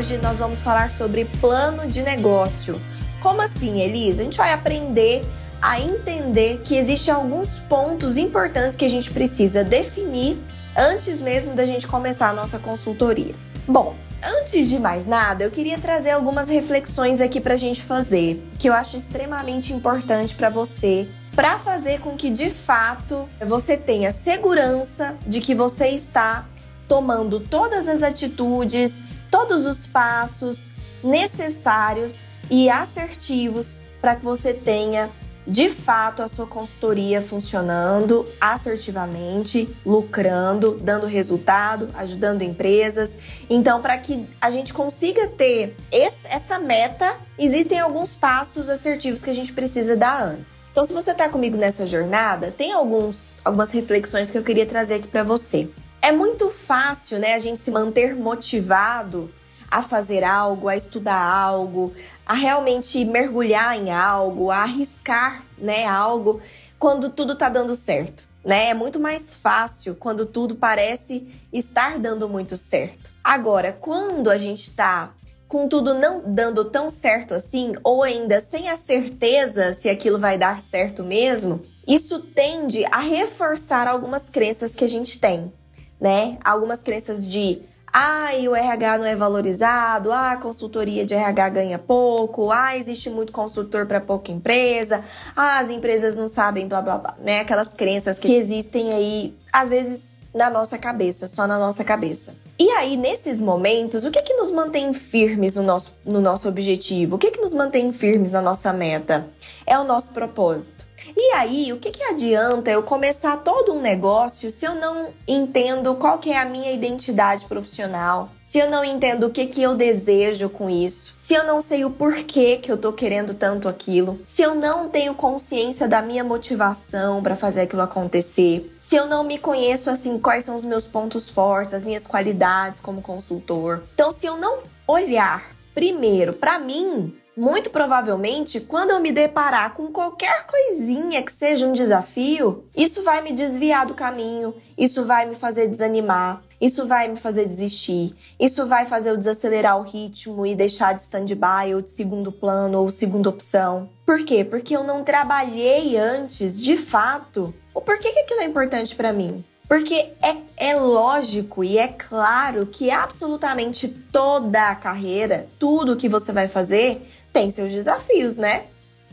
[0.00, 2.80] Hoje nós vamos falar sobre plano de negócio.
[3.20, 4.22] Como assim, Elisa?
[4.22, 5.22] A gente vai aprender
[5.60, 10.38] a entender que existem alguns pontos importantes que a gente precisa definir
[10.74, 13.34] antes mesmo da gente começar a nossa consultoria.
[13.68, 18.42] Bom, antes de mais nada, eu queria trazer algumas reflexões aqui para a gente fazer,
[18.58, 24.10] que eu acho extremamente importante para você, para fazer com que de fato você tenha
[24.12, 26.48] segurança de que você está
[26.88, 35.10] tomando todas as atitudes todos os passos necessários e assertivos para que você tenha
[35.46, 43.18] de fato a sua consultoria funcionando assertivamente, lucrando, dando resultado, ajudando empresas.
[43.48, 49.30] Então, para que a gente consiga ter esse, essa meta, existem alguns passos assertivos que
[49.30, 50.62] a gente precisa dar antes.
[50.70, 54.96] Então, se você está comigo nessa jornada, tem alguns, algumas reflexões que eu queria trazer
[54.96, 55.68] aqui para você.
[56.02, 59.30] É muito fácil, né, a gente se manter motivado
[59.70, 61.92] a fazer algo, a estudar algo,
[62.24, 66.40] a realmente mergulhar em algo, a arriscar, né, algo
[66.78, 68.70] quando tudo tá dando certo, né?
[68.70, 73.12] É muito mais fácil quando tudo parece estar dando muito certo.
[73.22, 75.12] Agora, quando a gente tá
[75.46, 80.38] com tudo não dando tão certo assim, ou ainda sem a certeza se aquilo vai
[80.38, 85.52] dar certo mesmo, isso tende a reforçar algumas crenças que a gente tem
[86.00, 86.38] né?
[86.44, 87.62] Algumas crenças de
[87.92, 93.10] ah, o RH não é valorizado, ah, a consultoria de RH ganha pouco, ah, existe
[93.10, 97.40] muito consultor para pouca empresa, ah, as empresas não sabem, blá blá blá, né?
[97.40, 102.36] Aquelas crenças que existem aí, às vezes na nossa cabeça, só na nossa cabeça.
[102.56, 107.16] E aí, nesses momentos, o que que nos mantém firmes no nosso, no nosso objetivo?
[107.16, 109.26] O que que nos mantém firmes na nossa meta?
[109.66, 110.86] É o nosso propósito.
[111.16, 115.94] E aí, o que, que adianta eu começar todo um negócio se eu não entendo
[115.94, 118.30] qual que é a minha identidade profissional?
[118.44, 121.14] Se eu não entendo o que, que eu desejo com isso?
[121.16, 124.20] Se eu não sei o porquê que eu tô querendo tanto aquilo?
[124.26, 128.76] Se eu não tenho consciência da minha motivação para fazer aquilo acontecer?
[128.80, 132.80] Se eu não me conheço assim, quais são os meus pontos fortes, as minhas qualidades
[132.80, 133.84] como consultor?
[133.94, 139.86] Então, se eu não olhar primeiro para mim, muito provavelmente, quando eu me deparar com
[139.92, 145.34] qualquer coisinha que seja um desafio, isso vai me desviar do caminho, isso vai me
[145.34, 150.54] fazer desanimar, isso vai me fazer desistir, isso vai fazer eu desacelerar o ritmo e
[150.54, 153.88] deixar de stand-by ou de segundo plano ou segunda opção.
[154.04, 154.44] Por quê?
[154.44, 159.44] Porque eu não trabalhei antes, de fato, o porquê que aquilo é importante para mim.
[159.70, 166.32] Porque é, é lógico e é claro que absolutamente toda a carreira, tudo que você
[166.32, 168.64] vai fazer, tem seus desafios, né?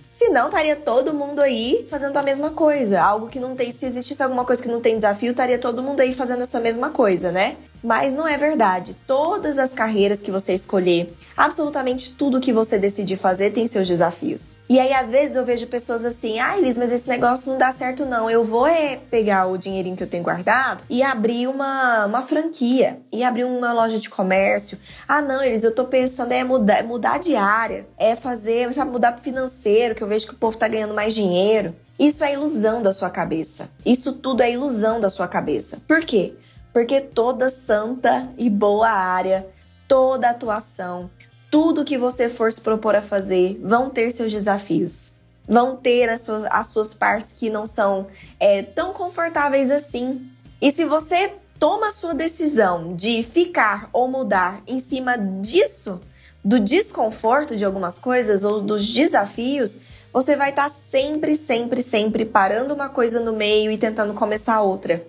[0.09, 3.01] Senão, estaria todo mundo aí fazendo a mesma coisa.
[3.01, 3.71] Algo que não tem.
[3.71, 6.89] Se existisse alguma coisa que não tem desafio, estaria todo mundo aí fazendo essa mesma
[6.89, 7.55] coisa, né?
[7.87, 8.97] Mas não é verdade.
[9.07, 14.57] Todas as carreiras que você escolher, absolutamente tudo que você decidir fazer tem seus desafios.
[14.67, 17.71] E aí, às vezes, eu vejo pessoas assim: ah, Elis, mas esse negócio não dá
[17.71, 18.29] certo, não.
[18.29, 22.99] Eu vou é pegar o dinheirinho que eu tenho guardado e abrir uma, uma franquia
[23.09, 24.77] e abrir uma loja de comércio.
[25.07, 29.13] Ah, não, Elis, eu tô pensando é mudar, mudar de área, é fazer, sabe, mudar
[29.13, 31.73] pro financeiro, que eu vejo que o povo tá ganhando mais dinheiro.
[31.97, 33.69] Isso é ilusão da sua cabeça.
[33.85, 35.81] Isso tudo é ilusão da sua cabeça.
[35.87, 36.35] Por quê?
[36.77, 39.47] Porque toda santa e boa área,
[39.87, 41.09] toda atuação,
[41.49, 45.15] tudo que você for se propor a fazer, vão ter seus desafios.
[45.47, 48.05] Vão ter as suas, as suas partes que não são
[48.39, 50.29] é, tão confortáveis assim.
[50.61, 55.99] E se você toma a sua decisão de ficar ou mudar em cima disso,
[56.45, 59.81] do desconforto de algumas coisas ou dos desafios,
[60.13, 64.61] você vai estar tá sempre, sempre, sempre parando uma coisa no meio e tentando começar
[64.61, 65.03] outra.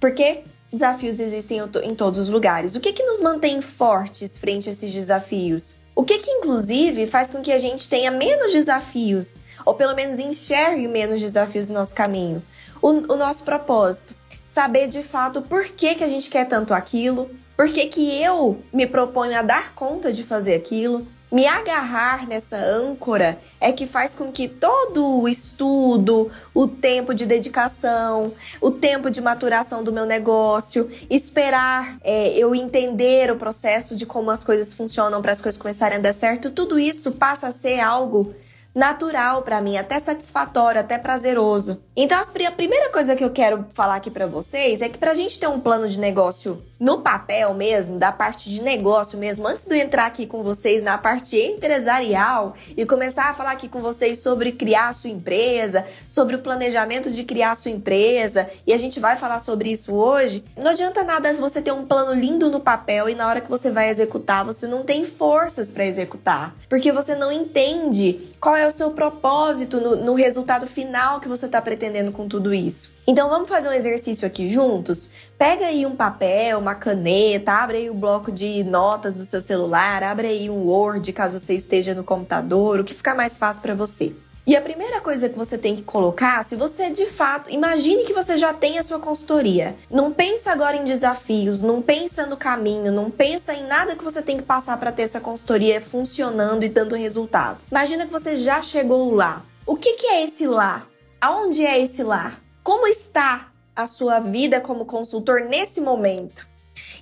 [0.00, 0.42] Porque
[0.72, 2.74] Desafios existem em todos os lugares.
[2.74, 5.76] O que, que nos mantém fortes frente a esses desafios?
[5.94, 10.18] O que, que, inclusive, faz com que a gente tenha menos desafios, ou pelo menos
[10.18, 12.42] enxergue menos desafios no nosso caminho?
[12.80, 14.14] O, o nosso propósito.
[14.42, 18.62] Saber de fato por que, que a gente quer tanto aquilo, por que, que eu
[18.72, 24.14] me proponho a dar conta de fazer aquilo, Me agarrar nessa âncora é que faz
[24.14, 30.04] com que todo o estudo, o tempo de dedicação, o tempo de maturação do meu
[30.04, 35.58] negócio, esperar é, eu entender o processo de como as coisas funcionam para as coisas
[35.58, 38.34] começarem a dar certo, tudo isso passa a ser algo
[38.74, 41.82] natural para mim, até satisfatório, até prazeroso.
[41.96, 45.38] Então, a primeira coisa que eu quero falar aqui para vocês é que pra gente
[45.38, 49.72] ter um plano de negócio no papel mesmo, da parte de negócio mesmo, antes de
[49.72, 54.18] eu entrar aqui com vocês na parte empresarial e começar a falar aqui com vocês
[54.18, 58.76] sobre criar a sua empresa, sobre o planejamento de criar a sua empresa, e a
[58.76, 62.58] gente vai falar sobre isso hoje, não adianta nada você ter um plano lindo no
[62.58, 66.90] papel e na hora que você vai executar, você não tem forças para executar, porque
[66.90, 71.62] você não entende qual é o seu propósito no, no resultado final que você está
[71.62, 72.96] pretendendo com tudo isso.
[73.06, 75.12] Então vamos fazer um exercício aqui juntos?
[75.42, 80.00] Pega aí um papel, uma caneta, abre aí o bloco de notas do seu celular,
[80.00, 83.74] abre aí um Word, caso você esteja no computador, o que ficar mais fácil para
[83.74, 84.14] você.
[84.46, 88.12] E a primeira coisa que você tem que colocar, se você de fato, imagine que
[88.12, 89.74] você já tem a sua consultoria.
[89.90, 94.22] Não pensa agora em desafios, não pensa no caminho, não pensa em nada que você
[94.22, 97.64] tem que passar para ter essa consultoria funcionando e dando resultado.
[97.68, 99.44] Imagina que você já chegou lá.
[99.66, 100.86] O que, que é esse lá?
[101.20, 102.36] Aonde é esse lá?
[102.62, 106.46] Como está a sua vida como consultor nesse momento.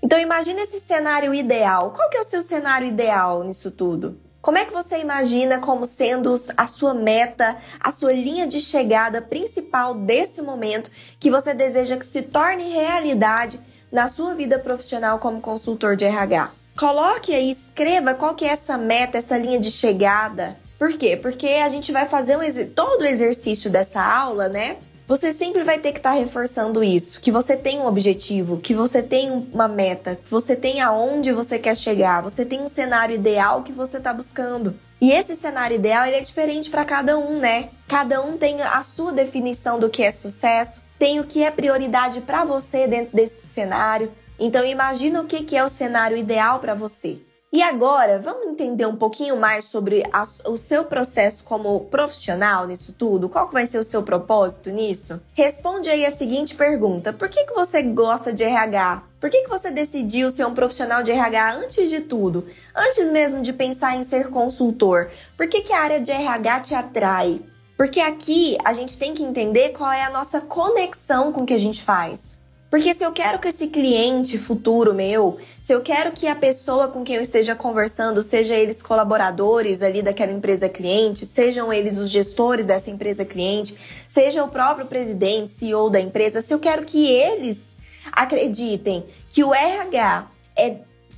[0.02, 1.92] Então imagine esse cenário ideal.
[1.92, 4.18] Qual que é o seu cenário ideal nisso tudo?
[4.40, 9.20] Como é que você imagina como sendo a sua meta, a sua linha de chegada
[9.20, 13.60] principal desse momento que você deseja que se torne realidade
[13.92, 16.52] na sua vida profissional como consultor de RH?
[16.78, 20.56] Coloque aí, escreva qual que é essa meta, essa linha de chegada.
[20.78, 21.14] Por quê?
[21.14, 24.78] Porque a gente vai fazer um, todo o exercício dessa aula, né?
[25.10, 28.72] Você sempre vai ter que estar tá reforçando isso, que você tem um objetivo, que
[28.72, 33.16] você tem uma meta, que você tem aonde você quer chegar, você tem um cenário
[33.16, 34.78] ideal que você está buscando.
[35.00, 37.70] E esse cenário ideal ele é diferente para cada um, né?
[37.88, 42.20] Cada um tem a sua definição do que é sucesso, tem o que é prioridade
[42.20, 44.12] para você dentro desse cenário.
[44.38, 47.18] Então imagina o que é o cenário ideal para você.
[47.52, 52.92] E agora, vamos entender um pouquinho mais sobre a, o seu processo como profissional nisso
[52.92, 53.28] tudo?
[53.28, 55.20] Qual vai ser o seu propósito nisso?
[55.34, 59.02] Responde aí a seguinte pergunta: Por que, que você gosta de RH?
[59.20, 62.46] Por que, que você decidiu ser um profissional de RH antes de tudo?
[62.72, 65.10] Antes mesmo de pensar em ser consultor?
[65.36, 67.42] Por que, que a área de RH te atrai?
[67.76, 71.54] Porque aqui a gente tem que entender qual é a nossa conexão com o que
[71.54, 72.39] a gente faz.
[72.70, 76.86] Porque se eu quero que esse cliente futuro meu, se eu quero que a pessoa
[76.86, 82.08] com quem eu esteja conversando, seja eles colaboradores ali daquela empresa cliente, sejam eles os
[82.08, 83.76] gestores dessa empresa cliente,
[84.08, 87.76] seja o próprio presidente, CEO da empresa, se eu quero que eles
[88.12, 90.76] acreditem que o RH é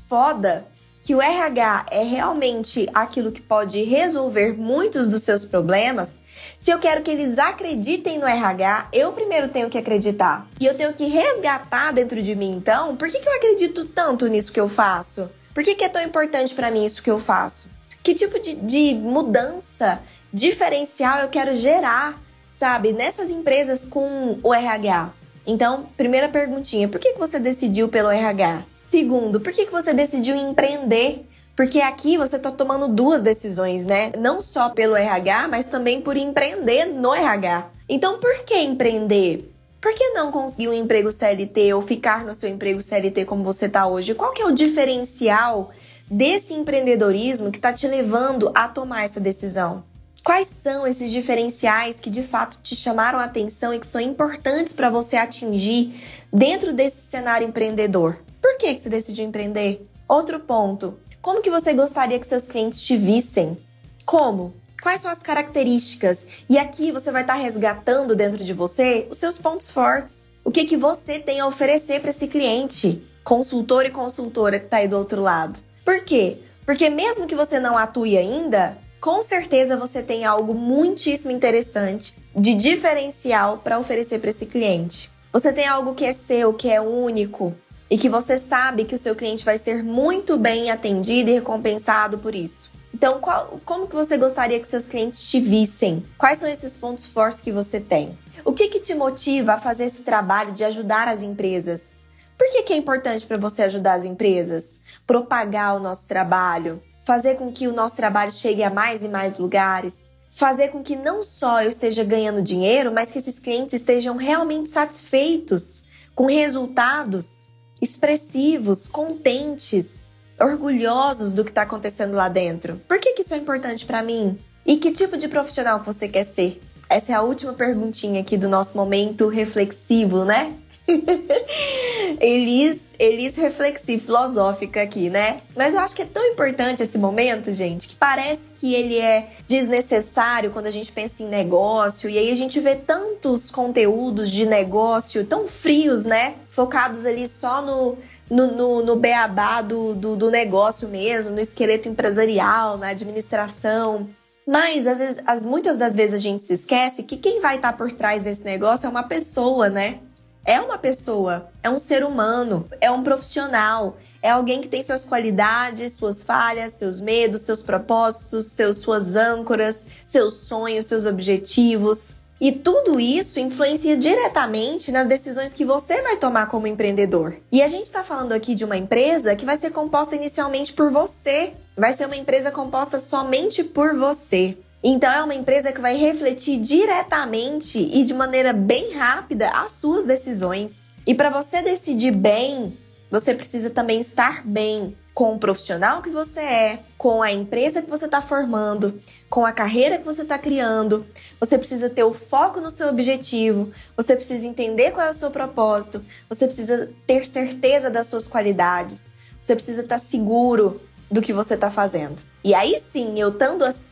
[0.08, 0.66] foda,
[1.02, 6.22] que o RH é realmente aquilo que pode resolver muitos dos seus problemas,
[6.56, 10.46] se eu quero que eles acreditem no RH, eu primeiro tenho que acreditar.
[10.60, 14.28] E eu tenho que resgatar dentro de mim, então, por que, que eu acredito tanto
[14.28, 15.28] nisso que eu faço?
[15.52, 17.69] Por que, que é tão importante para mim isso que eu faço?
[18.02, 20.00] Que tipo de, de mudança
[20.32, 25.12] diferencial eu quero gerar, sabe, nessas empresas com o RH?
[25.46, 28.64] Então, primeira perguntinha, por que, que você decidiu pelo RH?
[28.92, 31.24] Segundo, por que, que você decidiu empreender?
[31.56, 34.12] Porque aqui você está tomando duas decisões, né?
[34.18, 37.70] Não só pelo RH, mas também por empreender no RH.
[37.88, 39.50] Então, por que empreender?
[39.80, 43.64] Por que não conseguir um emprego CLT ou ficar no seu emprego CLT como você
[43.64, 44.14] está hoje?
[44.14, 45.70] Qual que é o diferencial
[46.10, 49.84] desse empreendedorismo que está te levando a tomar essa decisão?
[50.22, 54.74] Quais são esses diferenciais que de fato te chamaram a atenção e que são importantes
[54.74, 55.98] para você atingir
[56.31, 58.19] dentro desse cenário empreendedor?
[58.43, 59.87] Por que, que você decidiu empreender?
[60.08, 63.56] Outro ponto, como que você gostaria que seus clientes te vissem?
[64.05, 64.53] Como?
[64.82, 66.27] Quais são as características?
[66.51, 70.29] E aqui você vai estar tá resgatando dentro de você os seus pontos fortes.
[70.44, 74.79] O que que você tem a oferecer para esse cliente, consultor e consultora que está
[74.79, 75.56] aí do outro lado?
[75.84, 76.39] Por quê?
[76.67, 82.55] Porque mesmo que você não atue ainda, com certeza você tem algo muitíssimo interessante de
[82.55, 85.08] diferencial para oferecer para esse cliente.
[85.32, 87.55] Você tem algo que é seu, que é único,
[87.93, 92.17] e que você sabe que o seu cliente vai ser muito bem atendido e recompensado
[92.17, 92.72] por isso.
[92.94, 96.03] Então, qual, como que você gostaria que seus clientes te vissem?
[96.17, 98.19] Quais são esses pontos fortes que você tem?
[98.46, 102.05] O que, que te motiva a fazer esse trabalho de ajudar as empresas?
[102.39, 104.81] Por que, que é importante para você ajudar as empresas?
[105.06, 109.37] Propagar o nosso trabalho, fazer com que o nosso trabalho chegue a mais e mais
[109.37, 114.17] lugares, fazer com que não só eu esteja ganhando dinheiro, mas que esses clientes estejam
[114.17, 115.84] realmente satisfeitos
[116.15, 117.51] com resultados
[117.82, 120.12] expressivos, contentes.
[120.41, 122.81] orgulhosos do que está acontecendo lá dentro.
[122.89, 124.39] Por que, que isso é importante para mim?
[124.65, 126.60] E que tipo de profissional você quer ser?
[126.89, 130.55] Essa é a última perguntinha aqui do nosso momento reflexivo, né?
[132.20, 135.41] Elis, Elis reflexiva, filosófica aqui, né?
[135.56, 139.31] Mas eu acho que é tão importante esse momento, gente, que parece que ele é
[139.46, 142.10] desnecessário quando a gente pensa em negócio.
[142.10, 146.34] E aí a gente vê tantos conteúdos de negócio tão frios, né?
[146.48, 147.98] Focados ali só no,
[148.29, 154.08] no, no, no beabá do, do, do negócio mesmo, no esqueleto empresarial, na administração.
[154.46, 157.72] Mas às vezes, as, muitas das vezes a gente se esquece que quem vai estar
[157.74, 160.01] por trás desse negócio é uma pessoa, né?
[160.44, 165.05] É uma pessoa, é um ser humano, é um profissional, é alguém que tem suas
[165.05, 172.22] qualidades, suas falhas, seus medos, seus propósitos, seus, suas âncoras, seus sonhos, seus objetivos.
[172.41, 177.37] E tudo isso influencia diretamente nas decisões que você vai tomar como empreendedor.
[177.53, 180.91] E a gente está falando aqui de uma empresa que vai ser composta inicialmente por
[180.91, 181.53] você.
[181.77, 184.56] Vai ser uma empresa composta somente por você.
[184.82, 190.05] Então é uma empresa que vai refletir diretamente e de maneira bem rápida as suas
[190.05, 190.93] decisões.
[191.06, 192.77] E para você decidir bem,
[193.08, 197.91] você precisa também estar bem com o profissional que você é, com a empresa que
[197.91, 201.06] você está formando, com a carreira que você está criando.
[201.39, 205.31] Você precisa ter o foco no seu objetivo, você precisa entender qual é o seu
[205.31, 211.32] propósito, você precisa ter certeza das suas qualidades, você precisa estar tá seguro do que
[211.32, 212.22] você está fazendo.
[212.43, 213.92] E aí sim, eu estando assim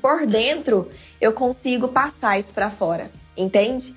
[0.00, 0.90] por dentro,
[1.20, 3.96] eu consigo passar isso para fora, entende?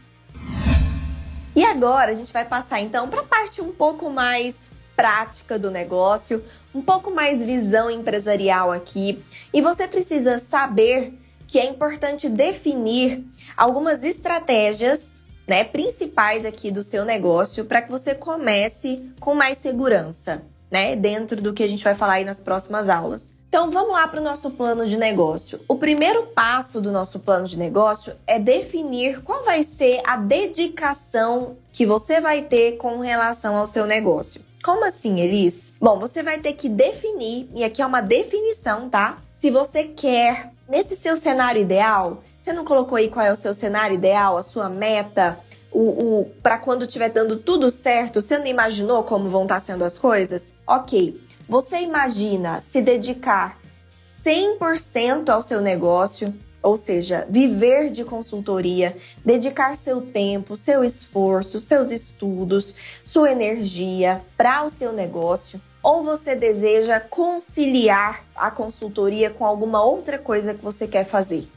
[1.55, 5.71] E agora a gente vai passar então para a parte um pouco mais prática do
[5.71, 6.43] negócio,
[6.73, 9.23] um pouco mais visão empresarial aqui.
[9.53, 11.13] E você precisa saber
[11.47, 13.23] que é importante definir
[13.55, 20.43] algumas estratégias né, principais aqui do seu negócio para que você comece com mais segurança
[20.75, 23.37] né, dentro do que a gente vai falar aí nas próximas aulas.
[23.47, 25.61] Então vamos lá para o nosso plano de negócio.
[25.69, 31.55] O primeiro passo do nosso plano de negócio é definir qual vai ser a dedicação
[31.71, 34.41] que você vai ter com relação ao seu negócio.
[34.61, 35.75] Como assim, Elis?
[35.79, 39.17] Bom, você vai ter que definir, e aqui é uma definição, tá?
[39.33, 43.53] Se você quer, nesse seu cenário ideal, você não colocou aí qual é o seu
[43.53, 45.39] cenário ideal, a sua meta,
[45.75, 49.59] o, o para quando estiver dando tudo certo, você não imaginou como vão estar tá
[49.59, 50.55] sendo as coisas?
[50.65, 51.21] Ok.
[51.47, 53.59] Você imagina se dedicar
[53.91, 61.91] 100% ao seu negócio, ou seja, viver de consultoria, dedicar seu tempo, seu esforço, seus
[61.91, 65.61] estudos, sua energia para o seu negócio?
[65.83, 71.47] Ou você deseja conciliar a consultoria com alguma outra coisa que você quer fazer?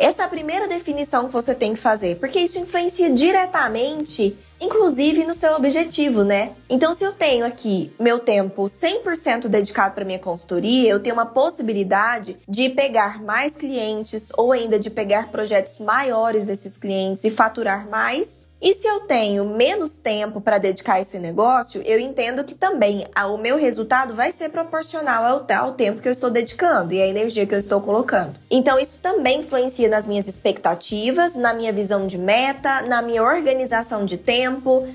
[0.00, 5.24] Essa é a primeira definição que você tem que fazer, porque isso influencia diretamente, inclusive
[5.24, 6.52] no seu objetivo, né?
[6.68, 11.26] Então, se eu tenho aqui meu tempo 100% dedicado para minha consultoria, eu tenho uma
[11.26, 17.88] possibilidade de pegar mais clientes ou ainda de pegar projetos maiores desses clientes e faturar
[17.88, 23.06] mais e se eu tenho menos tempo para dedicar esse negócio, eu entendo que também
[23.32, 27.06] o meu resultado vai ser proporcional ao, ao tempo que eu estou dedicando e a
[27.06, 28.34] energia que eu estou colocando.
[28.50, 34.04] Então, isso também influencia nas minhas expectativas, na minha visão de meta, na minha organização
[34.04, 34.49] de tempo,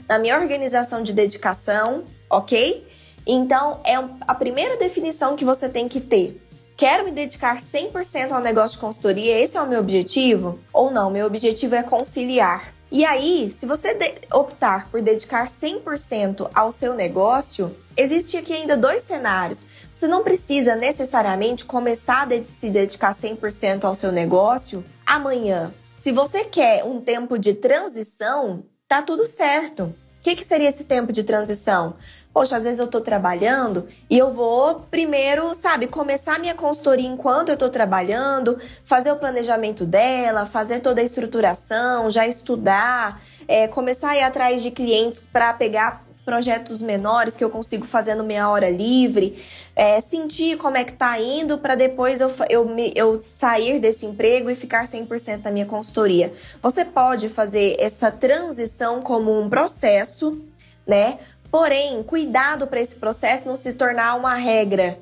[0.08, 2.88] na minha organização de dedicação, ok?
[3.26, 3.96] Então, é
[4.28, 6.42] a primeira definição que você tem que ter.
[6.78, 9.40] Quero me dedicar 100% ao negócio de consultoria?
[9.40, 10.60] Esse é o meu objetivo?
[10.74, 11.10] Ou não?
[11.10, 13.98] Meu objetivo é conciliar e aí, se você
[14.32, 19.68] optar por dedicar 100% ao seu negócio, existe aqui ainda dois cenários.
[19.94, 25.74] Você não precisa necessariamente começar a se dedicar 100% ao seu negócio amanhã.
[25.98, 29.84] Se você quer um tempo de transição, tá tudo certo.
[29.84, 31.96] O que, que seria esse tempo de transição?
[32.34, 37.50] Poxa, às vezes eu tô trabalhando e eu vou primeiro, sabe, começar minha consultoria enquanto
[37.50, 44.10] eu tô trabalhando, fazer o planejamento dela, fazer toda a estruturação, já estudar, é, começar
[44.12, 48.50] a ir atrás de clientes para pegar projetos menores que eu consigo fazer no minha
[48.50, 49.42] hora livre,
[49.76, 54.50] é, sentir como é que tá indo para depois eu, eu, eu sair desse emprego
[54.50, 56.34] e ficar 100% na minha consultoria.
[56.62, 60.42] Você pode fazer essa transição como um processo,
[60.86, 61.20] né?
[61.52, 64.98] Porém, cuidado para esse processo não se tornar uma regra.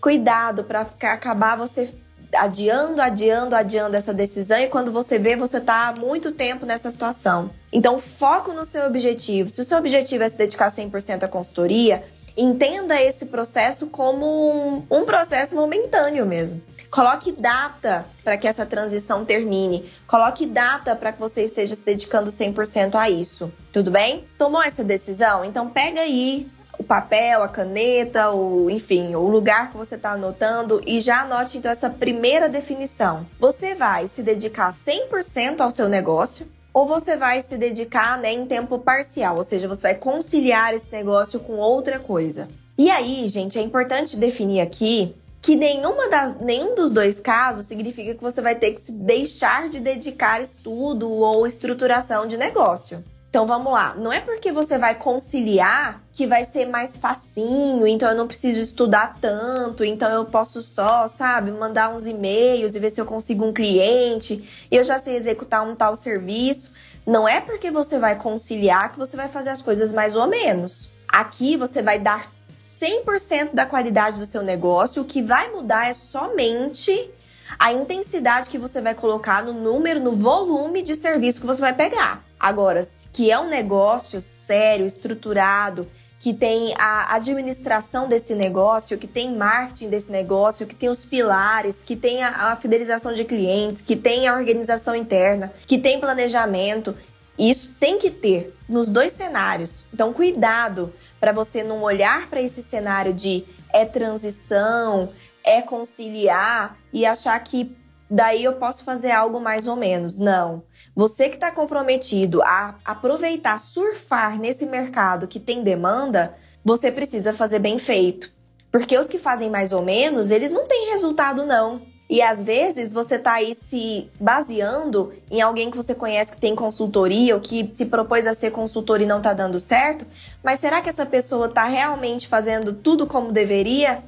[0.00, 1.94] Cuidado para acabar você
[2.36, 6.90] adiando, adiando, adiando essa decisão e quando você vê, você está há muito tempo nessa
[6.90, 7.50] situação.
[7.72, 9.50] Então, foco no seu objetivo.
[9.50, 12.04] Se o seu objetivo é se dedicar 100% à consultoria,
[12.36, 16.62] entenda esse processo como um, um processo momentâneo mesmo.
[16.90, 19.84] Coloque data para que essa transição termine.
[20.06, 23.52] Coloque data para que você esteja se dedicando 100% a isso.
[23.72, 24.24] Tudo bem?
[24.38, 25.44] Tomou essa decisão?
[25.44, 26.48] Então pega aí
[26.78, 31.58] o papel, a caneta, o, enfim, o lugar que você está anotando e já anote
[31.58, 33.26] então essa primeira definição.
[33.38, 38.46] Você vai se dedicar 100% ao seu negócio ou você vai se dedicar né, em
[38.46, 42.48] tempo parcial, ou seja, você vai conciliar esse negócio com outra coisa.
[42.76, 48.14] E aí, gente, é importante definir aqui que nenhuma das, nenhum dos dois casos significa
[48.14, 53.04] que você vai ter que se deixar de dedicar estudo ou estruturação de negócio.
[53.34, 58.08] Então vamos lá, não é porque você vai conciliar que vai ser mais facinho, então
[58.08, 62.90] eu não preciso estudar tanto, então eu posso só, sabe, mandar uns e-mails e ver
[62.90, 66.74] se eu consigo um cliente, eu já sei executar um tal serviço.
[67.04, 70.92] Não é porque você vai conciliar que você vai fazer as coisas mais ou menos.
[71.08, 72.30] Aqui você vai dar
[72.62, 77.10] 100% da qualidade do seu negócio, o que vai mudar é somente
[77.58, 81.74] a intensidade que você vai colocar no número, no volume de serviço que você vai
[81.74, 82.24] pegar.
[82.44, 85.88] Agora, que é um negócio sério, estruturado,
[86.20, 91.82] que tem a administração desse negócio, que tem marketing desse negócio, que tem os pilares,
[91.82, 96.94] que tem a, a fidelização de clientes, que tem a organização interna, que tem planejamento.
[97.38, 99.86] Isso tem que ter nos dois cenários.
[99.90, 105.08] Então, cuidado para você não olhar para esse cenário de é transição,
[105.42, 107.74] é conciliar e achar que
[108.10, 110.18] daí eu posso fazer algo mais ou menos.
[110.18, 110.62] Não.
[110.96, 116.34] Você que está comprometido a aproveitar, surfar nesse mercado que tem demanda,
[116.64, 118.32] você precisa fazer bem feito.
[118.70, 121.82] Porque os que fazem mais ou menos, eles não têm resultado, não.
[122.08, 126.54] E às vezes você está aí se baseando em alguém que você conhece que tem
[126.54, 130.06] consultoria ou que se propôs a ser consultor e não está dando certo,
[130.42, 134.04] mas será que essa pessoa está realmente fazendo tudo como deveria?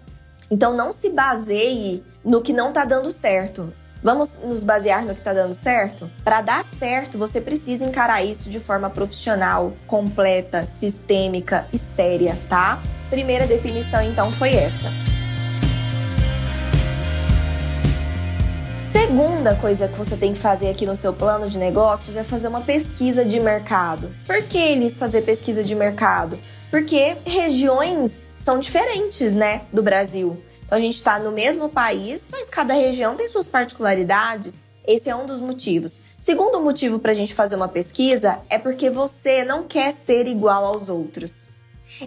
[0.51, 3.73] Então não se baseie no que não está dando certo.
[4.07, 6.09] Vamos nos basear no que está dando certo?
[6.23, 12.81] Para dar certo, você precisa encarar isso de forma profissional, completa, sistêmica e séria, tá?
[13.11, 14.93] Primeira definição então foi essa.
[18.79, 22.47] Segunda coisa que você tem que fazer aqui no seu plano de negócios é fazer
[22.47, 24.15] uma pesquisa de mercado.
[24.25, 26.39] Por que eles fazer pesquisa de mercado?
[26.71, 30.41] Porque regiões são diferentes, né, do Brasil.
[30.67, 34.69] Então a gente está no mesmo país, mas cada região tem suas particularidades.
[34.85, 36.01] Esse é um dos motivos.
[36.19, 40.65] Segundo motivo para a gente fazer uma pesquisa é porque você não quer ser igual
[40.65, 41.51] aos outros.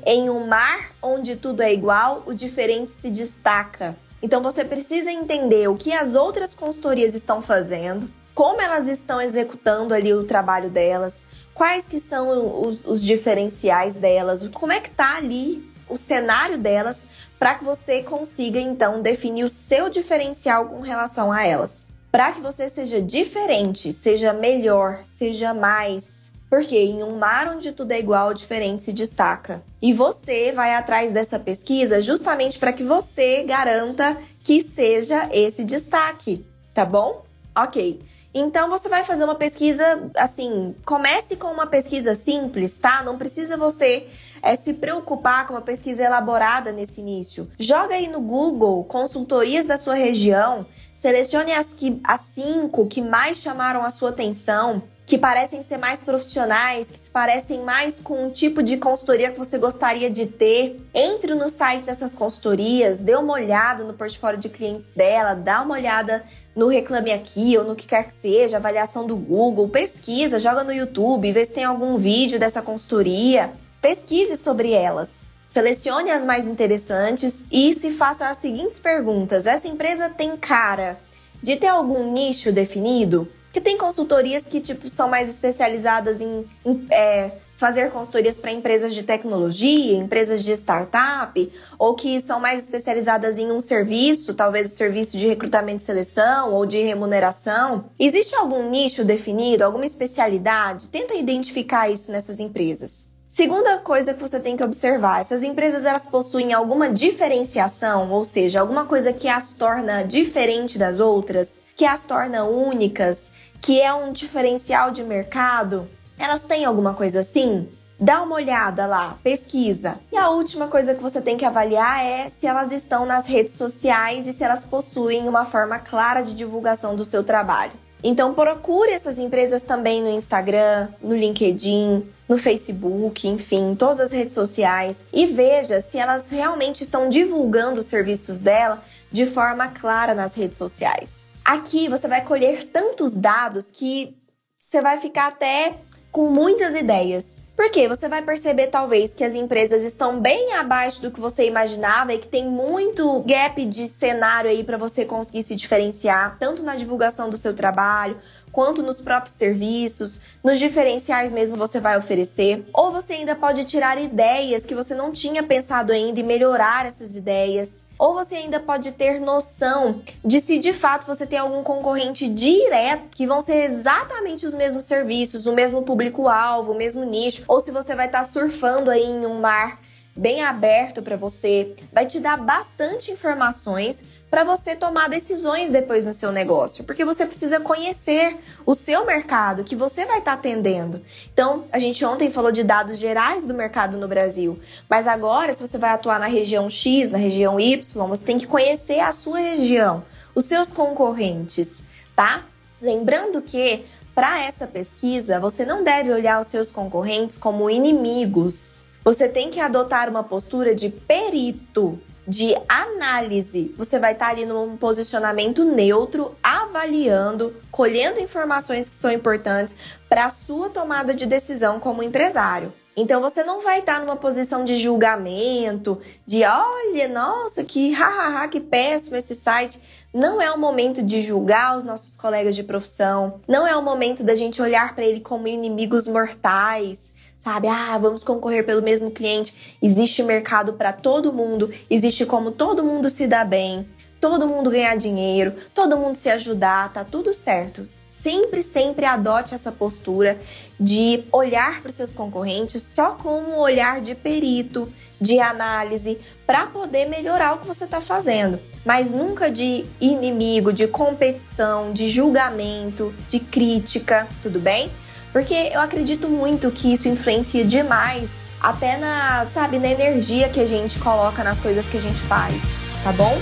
[0.06, 3.95] Em um mar onde tudo é igual, o diferente se destaca.
[4.22, 9.93] Então você precisa entender o que as outras consultorias estão fazendo, como elas estão executando
[9.93, 15.15] ali o trabalho delas, quais que são os, os diferenciais delas, como é que tá
[15.15, 17.08] ali o cenário delas
[17.39, 21.88] para que você consiga então definir o seu diferencial com relação a elas.
[22.12, 26.34] Para que você seja diferente, seja melhor, seja mais.
[26.49, 29.63] Porque em um mar onde tudo é igual, diferente se destaca.
[29.82, 36.43] E você vai atrás dessa pesquisa justamente para que você garanta que seja esse destaque,
[36.73, 37.23] tá bom?
[37.56, 38.02] Ok.
[38.34, 43.04] Então você vai fazer uma pesquisa assim, comece com uma pesquisa simples, tá?
[43.04, 44.08] Não precisa você
[44.41, 47.49] é, se preocupar com uma pesquisa elaborada nesse início.
[47.58, 53.38] Joga aí no Google consultorias da sua região, selecione as, que, as cinco que mais
[53.38, 58.30] chamaram a sua atenção que parecem ser mais profissionais, que se parecem mais com um
[58.30, 60.80] tipo de consultoria que você gostaria de ter.
[60.93, 65.73] Entre no site dessas consultorias, dê uma olhada no portfólio de clientes dela, dá uma
[65.73, 66.23] olhada
[66.56, 70.71] no Reclame Aqui ou no que quer que seja, avaliação do Google, pesquisa, joga no
[70.71, 73.52] YouTube, vê se tem algum vídeo dessa consultoria.
[73.82, 75.30] Pesquise sobre elas.
[75.50, 81.00] Selecione as mais interessantes e se faça as seguintes perguntas: essa empresa tem cara
[81.42, 83.28] de ter algum nicho definido?
[83.52, 88.94] Que tem consultorias que tipo são mais especializadas em, em é, fazer consultorias para empresas
[88.94, 94.76] de tecnologia, empresas de startup, ou que são mais especializadas em um serviço, talvez o
[94.76, 97.86] serviço de recrutamento e seleção ou de remuneração.
[97.98, 100.89] Existe algum nicho definido, alguma especialidade?
[100.89, 103.09] Tenta identificar isso nessas empresas.
[103.39, 108.60] Segunda coisa que você tem que observar, essas empresas elas possuem alguma diferenciação, ou seja,
[108.60, 114.12] alguma coisa que as torna diferente das outras, que as torna únicas, que é um
[114.12, 115.88] diferencial de mercado?
[116.17, 117.69] Elas têm alguma coisa assim?
[117.97, 120.02] Dá uma olhada lá, pesquisa.
[120.12, 123.54] E a última coisa que você tem que avaliar é se elas estão nas redes
[123.54, 127.71] sociais e se elas possuem uma forma clara de divulgação do seu trabalho.
[128.03, 134.33] Então procure essas empresas também no Instagram, no LinkedIn, no Facebook, enfim, todas as redes
[134.33, 140.35] sociais e veja se elas realmente estão divulgando os serviços dela de forma clara nas
[140.35, 141.29] redes sociais.
[141.43, 144.15] Aqui você vai colher tantos dados que
[144.55, 145.77] você vai ficar até
[146.12, 147.48] com muitas ideias.
[147.60, 152.13] Porque você vai perceber talvez que as empresas estão bem abaixo do que você imaginava
[152.13, 156.78] e que tem muito gap de cenário aí para você conseguir se diferenciar, tanto na
[156.78, 158.17] divulgação do seu trabalho,
[158.52, 162.65] quanto nos próprios serviços, nos diferenciais mesmo você vai oferecer.
[162.74, 167.15] Ou você ainda pode tirar ideias que você não tinha pensado ainda e melhorar essas
[167.15, 167.88] ideias.
[167.98, 173.10] Ou você ainda pode ter noção de se de fato você tem algum concorrente direto
[173.12, 177.71] que vão ser exatamente os mesmos serviços, o mesmo público-alvo, o mesmo nicho, ou se
[177.71, 179.81] você vai estar tá surfando aí em um mar
[180.15, 186.13] bem aberto para você, vai te dar bastante informações para você tomar decisões depois no
[186.13, 191.01] seu negócio, porque você precisa conhecer o seu mercado que você vai estar tá atendendo.
[191.33, 195.65] Então, a gente ontem falou de dados gerais do mercado no Brasil, mas agora, se
[195.65, 199.39] você vai atuar na região X, na região Y, você tem que conhecer a sua
[199.39, 200.03] região,
[200.35, 201.83] os seus concorrentes,
[202.15, 202.45] tá?
[202.81, 208.86] Lembrando que para essa pesquisa, você não deve olhar os seus concorrentes como inimigos.
[209.04, 213.74] Você tem que adotar uma postura de perito de análise.
[213.76, 219.76] Você vai estar ali num posicionamento neutro, avaliando, colhendo informações que são importantes
[220.08, 222.72] para a sua tomada de decisão como empresário.
[222.95, 228.60] Então você não vai estar numa posição de julgamento, de olha, nossa, que hahaha, que
[228.60, 229.82] péssimo esse site.
[230.13, 234.24] Não é o momento de julgar os nossos colegas de profissão, não é o momento
[234.24, 237.69] da gente olhar para ele como inimigos mortais sabe?
[237.69, 239.78] Ah, vamos concorrer pelo mesmo cliente.
[239.82, 243.88] Existe mercado para todo mundo, existe como todo mundo se dá bem,
[244.19, 247.88] todo mundo ganhar dinheiro, todo mundo se ajudar, tá tudo certo.
[248.10, 250.39] Sempre, sempre adote essa postura
[250.80, 254.91] de olhar para os seus concorrentes só como um olhar de perito,
[255.22, 260.88] de análise, para poder melhorar o que você está fazendo, mas nunca de inimigo, de
[260.88, 264.91] competição, de julgamento, de crítica, tudo bem?
[265.32, 270.65] Porque eu acredito muito que isso influencia demais até na, sabe, na energia que a
[270.65, 272.56] gente coloca nas coisas que a gente faz,
[273.04, 273.38] tá bom?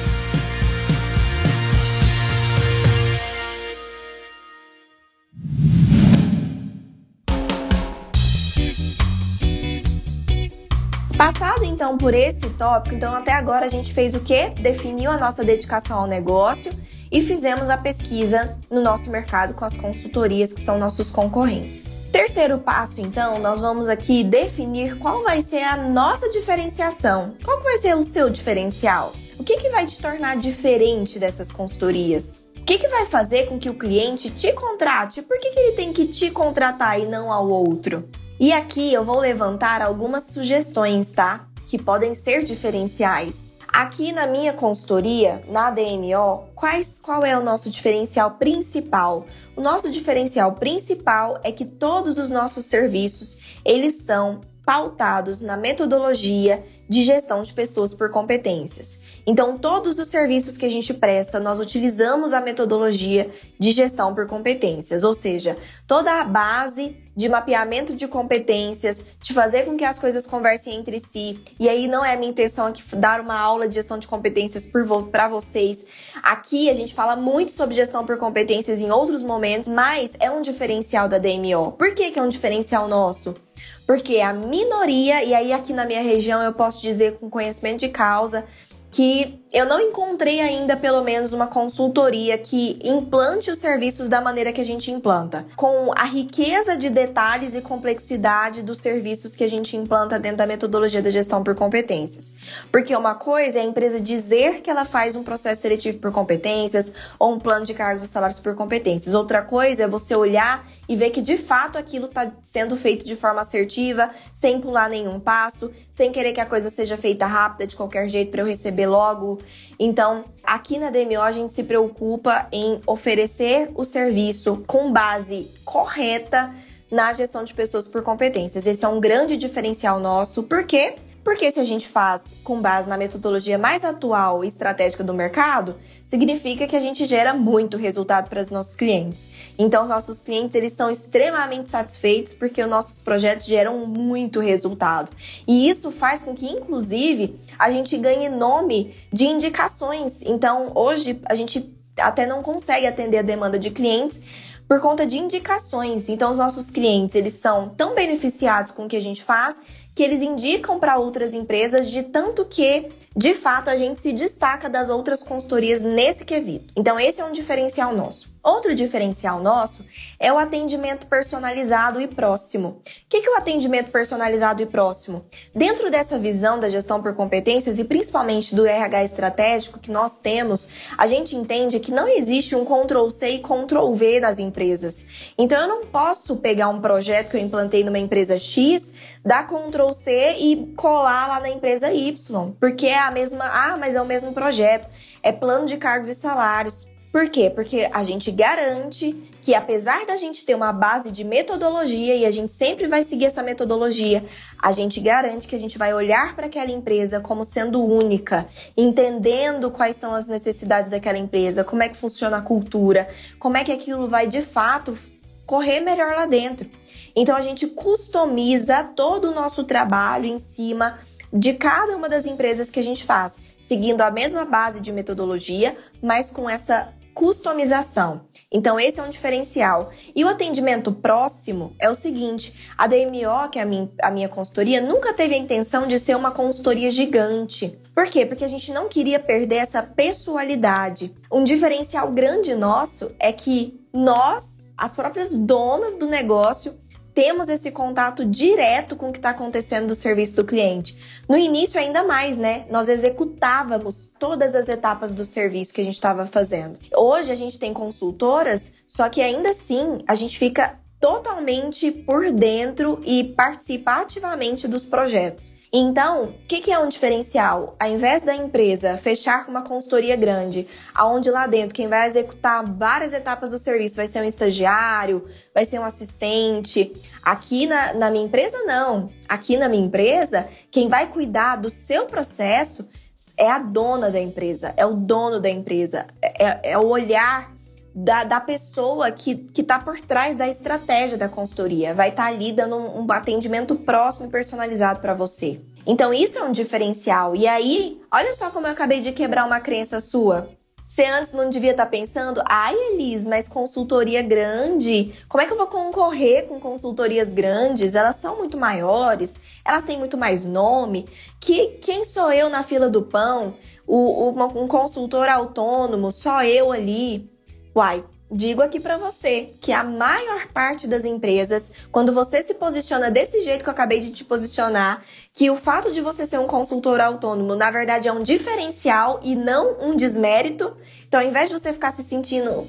[11.17, 14.49] Passado então por esse tópico, então até agora a gente fez o quê?
[14.61, 16.71] Definiu a nossa dedicação ao negócio
[17.11, 21.87] e fizemos a pesquisa no nosso mercado com as consultorias que são nossos concorrentes.
[22.11, 27.33] Terceiro passo, então, nós vamos aqui definir qual vai ser a nossa diferenciação.
[27.43, 29.11] Qual vai ser o seu diferencial?
[29.39, 32.47] O que, que vai te tornar diferente dessas consultorias?
[32.59, 35.23] O que, que vai fazer com que o cliente te contrate?
[35.23, 38.07] Por que, que ele tem que te contratar e não ao outro?
[38.39, 41.47] E aqui eu vou levantar algumas sugestões, tá?
[41.67, 43.55] Que podem ser diferenciais.
[43.67, 49.25] Aqui na minha consultoria, na DMO, quais, qual é o nosso diferencial principal?
[49.55, 56.61] O nosso diferencial principal é que todos os nossos serviços, eles são pautados na metodologia
[56.89, 58.99] de gestão de pessoas por competências.
[59.25, 64.27] Então, todos os serviços que a gente presta, nós utilizamos a metodologia de gestão por
[64.27, 65.55] competências, ou seja,
[65.87, 70.99] toda a base de mapeamento de competências, de fazer com que as coisas conversem entre
[70.99, 71.39] si.
[71.57, 74.69] E aí não é a minha intenção aqui dar uma aula de gestão de competências
[75.09, 75.85] para vocês.
[76.21, 80.41] Aqui a gente fala muito sobre gestão por competências em outros momentos, mas é um
[80.41, 81.71] diferencial da DMO.
[81.71, 83.46] Por que, que é um diferencial nosso?
[83.87, 87.87] Porque a minoria, e aí aqui na minha região eu posso dizer com conhecimento de
[87.87, 88.45] causa,
[88.91, 94.51] que eu não encontrei ainda, pelo menos, uma consultoria que implante os serviços da maneira
[94.51, 99.49] que a gente implanta, com a riqueza de detalhes e complexidade dos serviços que a
[99.49, 102.35] gente implanta dentro da metodologia da gestão por competências.
[102.71, 106.93] Porque uma coisa é a empresa dizer que ela faz um processo seletivo por competências
[107.17, 109.13] ou um plano de cargos e salários por competências.
[109.13, 113.15] Outra coisa é você olhar e ver que de fato aquilo está sendo feito de
[113.15, 117.75] forma assertiva, sem pular nenhum passo, sem querer que a coisa seja feita rápida de
[117.75, 119.36] qualquer jeito para eu receber logo.
[119.79, 126.53] Então, aqui na DMO a gente se preocupa em oferecer o serviço com base correta
[126.89, 128.65] na gestão de pessoas por competências.
[128.65, 130.95] Esse é um grande diferencial nosso, porque
[131.27, 135.75] porque se a gente faz com base na metodologia mais atual e estratégica do mercado,
[136.05, 139.31] significa que a gente gera muito resultado para os nossos clientes.
[139.59, 145.11] Então, os nossos clientes eles são extremamente satisfeitos porque os nossos projetos geram muito resultado.
[145.45, 150.21] E isso faz com que, inclusive, a gente ganhe nome de indicações.
[150.21, 154.23] Então, hoje a gente até não consegue atender a demanda de clientes
[154.65, 156.07] por conta de indicações.
[156.07, 159.57] Então, os nossos clientes, eles são tão beneficiados com o que a gente faz
[159.97, 162.85] que eles indicam para outras empresas de tanto que
[163.17, 166.71] de fato, a gente se destaca das outras consultorias nesse quesito.
[166.75, 168.37] Então, esse é um diferencial nosso.
[168.43, 169.83] Outro diferencial nosso
[170.19, 172.79] é o atendimento personalizado e próximo.
[172.79, 175.25] O que é o atendimento personalizado e próximo?
[175.53, 180.69] Dentro dessa visão da gestão por competências e principalmente do RH estratégico que nós temos,
[180.95, 185.07] a gente entende que não existe um Ctrl C e Ctrl V nas empresas.
[185.37, 188.93] Então, eu não posso pegar um projeto que eu implantei numa empresa X,
[189.25, 193.95] dar Ctrl C e colar lá na empresa Y, porque é a mesma, ah, mas
[193.95, 194.87] é o mesmo projeto,
[195.23, 196.87] é plano de cargos e salários.
[197.11, 197.49] Por quê?
[197.49, 202.31] Porque a gente garante que apesar da gente ter uma base de metodologia e a
[202.31, 204.23] gente sempre vai seguir essa metodologia,
[204.61, 209.71] a gente garante que a gente vai olhar para aquela empresa como sendo única, entendendo
[209.71, 213.07] quais são as necessidades daquela empresa, como é que funciona a cultura,
[213.39, 214.97] como é que aquilo vai de fato
[215.45, 216.69] correr melhor lá dentro.
[217.15, 220.99] Então a gente customiza todo o nosso trabalho em cima
[221.31, 225.75] de cada uma das empresas que a gente faz, seguindo a mesma base de metodologia,
[226.01, 228.21] mas com essa customização.
[228.51, 229.91] Então, esse é um diferencial.
[230.15, 234.29] E o atendimento próximo é o seguinte: a DMO, que é a minha, a minha
[234.29, 237.77] consultoria, nunca teve a intenção de ser uma consultoria gigante.
[237.93, 238.25] Por quê?
[238.25, 241.13] Porque a gente não queria perder essa pessoalidade.
[241.31, 246.79] Um diferencial grande nosso é que nós, as próprias donas do negócio,
[247.17, 250.95] temos esse contato direto com o que está acontecendo do serviço do cliente.
[251.27, 252.67] No início, ainda mais, né?
[252.69, 256.77] Nós executávamos todas as etapas do serviço que a gente estava fazendo.
[256.95, 263.01] Hoje, a gente tem consultoras, só que ainda assim, a gente fica totalmente por dentro
[263.03, 265.56] e participa ativamente dos projetos.
[265.71, 267.75] Então, o que, que, é um diferencial?
[267.77, 272.63] Ao invés da empresa fechar com uma consultoria grande, aonde lá dentro quem vai executar
[272.65, 276.95] várias etapas do serviço vai ser um estagiário, vai ser um assistente.
[277.21, 279.09] Aqui na, na minha empresa, não.
[279.27, 282.87] Aqui na minha empresa, quem vai cuidar do seu processo
[283.35, 287.56] é a dona da empresa, é o dono da empresa, é, é o olhar
[287.99, 291.95] da, da pessoa que está por trás da estratégia da consultoria.
[291.95, 295.59] Vai estar tá ali dando um, um atendimento próximo e personalizado para você.
[295.83, 297.35] Então, isso é um diferencial.
[297.35, 300.47] E aí, olha só como eu acabei de quebrar uma crença sua.
[300.85, 305.51] Você antes não devia estar tá pensando, ai Elis, mas consultoria grande, como é que
[305.51, 307.95] eu vou concorrer com consultorias grandes?
[307.95, 311.05] Elas são muito maiores, elas têm muito mais nome.
[311.41, 313.55] Que quem sou eu na fila do pão?
[313.87, 317.36] O, o, um consultor autônomo, só eu ali.
[317.77, 323.11] Uai, digo aqui para você que a maior parte das empresas, quando você se posiciona
[323.11, 326.47] desse jeito que eu acabei de te posicionar, que o fato de você ser um
[326.47, 330.75] consultor autônomo, na verdade, é um diferencial e não um desmérito.
[331.07, 332.67] Então, ao invés de você ficar se sentindo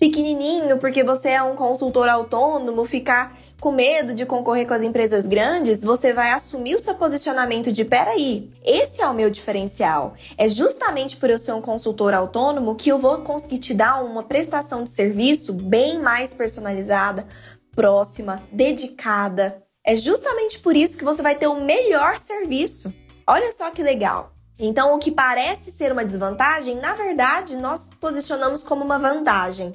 [0.00, 5.26] pequenininho porque você é um consultor autônomo, ficar com medo de concorrer com as empresas
[5.26, 10.14] grandes, você vai assumir o seu posicionamento de peraí, esse é o meu diferencial.
[10.36, 14.22] É justamente por eu ser um consultor autônomo que eu vou conseguir te dar uma
[14.22, 17.26] prestação de serviço bem mais personalizada,
[17.74, 19.62] próxima, dedicada.
[19.84, 22.94] É justamente por isso que você vai ter o melhor serviço.
[23.26, 24.32] Olha só que legal.
[24.60, 29.72] Então, o que parece ser uma desvantagem, na verdade, nós posicionamos como uma vantagem.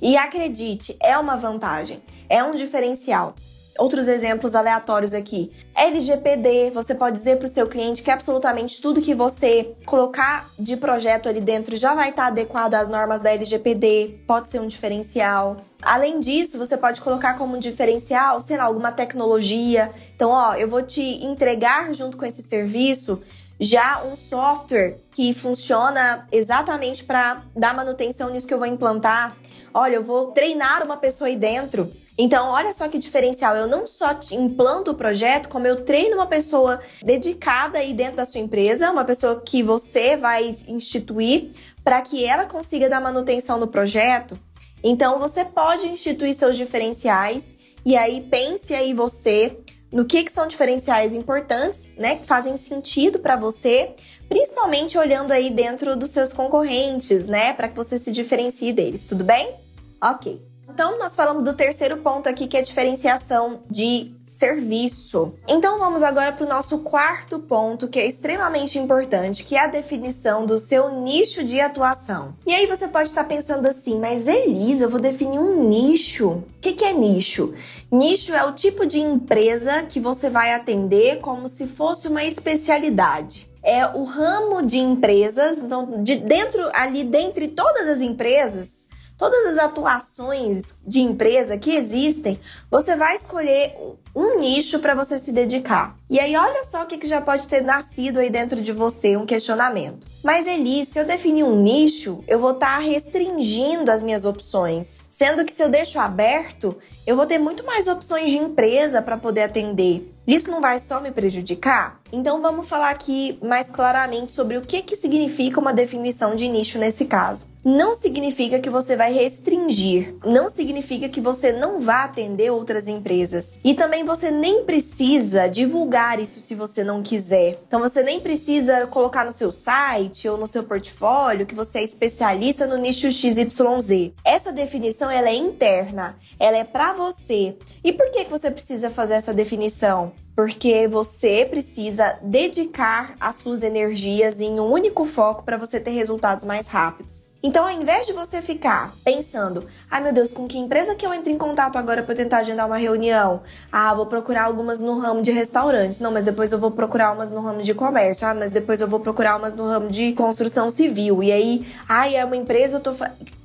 [0.00, 3.34] E acredite, é uma vantagem, é um diferencial.
[3.78, 5.52] Outros exemplos aleatórios aqui.
[5.74, 10.76] LGPD, você pode dizer para o seu cliente que absolutamente tudo que você colocar de
[10.76, 15.58] projeto ali dentro já vai estar adequado às normas da LGPD, pode ser um diferencial.
[15.82, 19.90] Além disso, você pode colocar como diferencial, sei lá, alguma tecnologia.
[20.14, 23.22] Então, ó, eu vou te entregar junto com esse serviço
[23.58, 29.36] já um software que funciona exatamente para dar manutenção nisso que eu vou implantar.
[29.72, 31.92] Olha, eu vou treinar uma pessoa aí dentro.
[32.18, 33.54] Então, olha só que diferencial.
[33.56, 38.24] Eu não só implanto o projeto, como eu treino uma pessoa dedicada aí dentro da
[38.24, 41.50] sua empresa, uma pessoa que você vai instituir
[41.84, 44.38] para que ela consiga dar manutenção no projeto.
[44.82, 49.58] Então, você pode instituir seus diferenciais e aí pense aí você
[49.92, 53.94] no que, que são diferenciais importantes, né, que fazem sentido para você,
[54.28, 59.24] principalmente olhando aí dentro dos seus concorrentes, né, para que você se diferencie deles, tudo
[59.24, 59.54] bem?
[60.02, 60.55] Ok.
[60.76, 65.32] Então, nós falamos do terceiro ponto aqui, que é a diferenciação de serviço.
[65.48, 69.68] Então, vamos agora para o nosso quarto ponto, que é extremamente importante, que é a
[69.68, 72.34] definição do seu nicho de atuação.
[72.44, 76.28] E aí você pode estar pensando assim, mas Elisa, eu vou definir um nicho.
[76.28, 77.54] O que, que é nicho?
[77.90, 83.50] Nicho é o tipo de empresa que você vai atender como se fosse uma especialidade
[83.66, 88.85] é o ramo de empresas, então, de dentro ali, dentre todas as empresas,
[89.18, 92.38] todas as atuações de empresa que existem,
[92.70, 93.74] você vai escolher
[94.14, 95.96] um nicho para você se dedicar.
[96.08, 99.16] E aí, olha só o que, que já pode ter nascido aí dentro de você,
[99.16, 100.06] um questionamento.
[100.22, 105.04] Mas, Eli, se eu definir um nicho, eu vou estar tá restringindo as minhas opções.
[105.08, 106.76] Sendo que se eu deixo aberto,
[107.06, 110.12] eu vou ter muito mais opções de empresa para poder atender.
[110.26, 112.00] Isso não vai só me prejudicar?
[112.12, 116.78] Então vamos falar aqui mais claramente sobre o que, que significa uma definição de nicho
[116.78, 117.48] nesse caso.
[117.64, 123.60] Não significa que você vai restringir, não significa que você não vá atender outras empresas.
[123.64, 127.58] E também você nem precisa divulgar isso se você não quiser.
[127.66, 131.84] Então você nem precisa colocar no seu site ou no seu portfólio que você é
[131.84, 134.12] especialista no nicho XYZ.
[134.24, 137.56] Essa definição ela é interna, ela é para você.
[137.82, 140.12] E por que, que você precisa fazer essa definição?
[140.36, 146.44] Porque você precisa dedicar as suas energias em um único foco para você ter resultados
[146.44, 147.30] mais rápidos.
[147.42, 151.14] Então, ao invés de você ficar pensando, ai meu Deus, com que empresa que eu
[151.14, 153.40] entro em contato agora para tentar agendar uma reunião?
[153.72, 156.00] Ah, vou procurar algumas no ramo de restaurantes.
[156.00, 158.26] Não, mas depois eu vou procurar umas no ramo de comércio.
[158.26, 161.22] Ah, mas depois eu vou procurar umas no ramo de construção civil.
[161.22, 162.92] E aí, ai, é uma empresa, eu tô.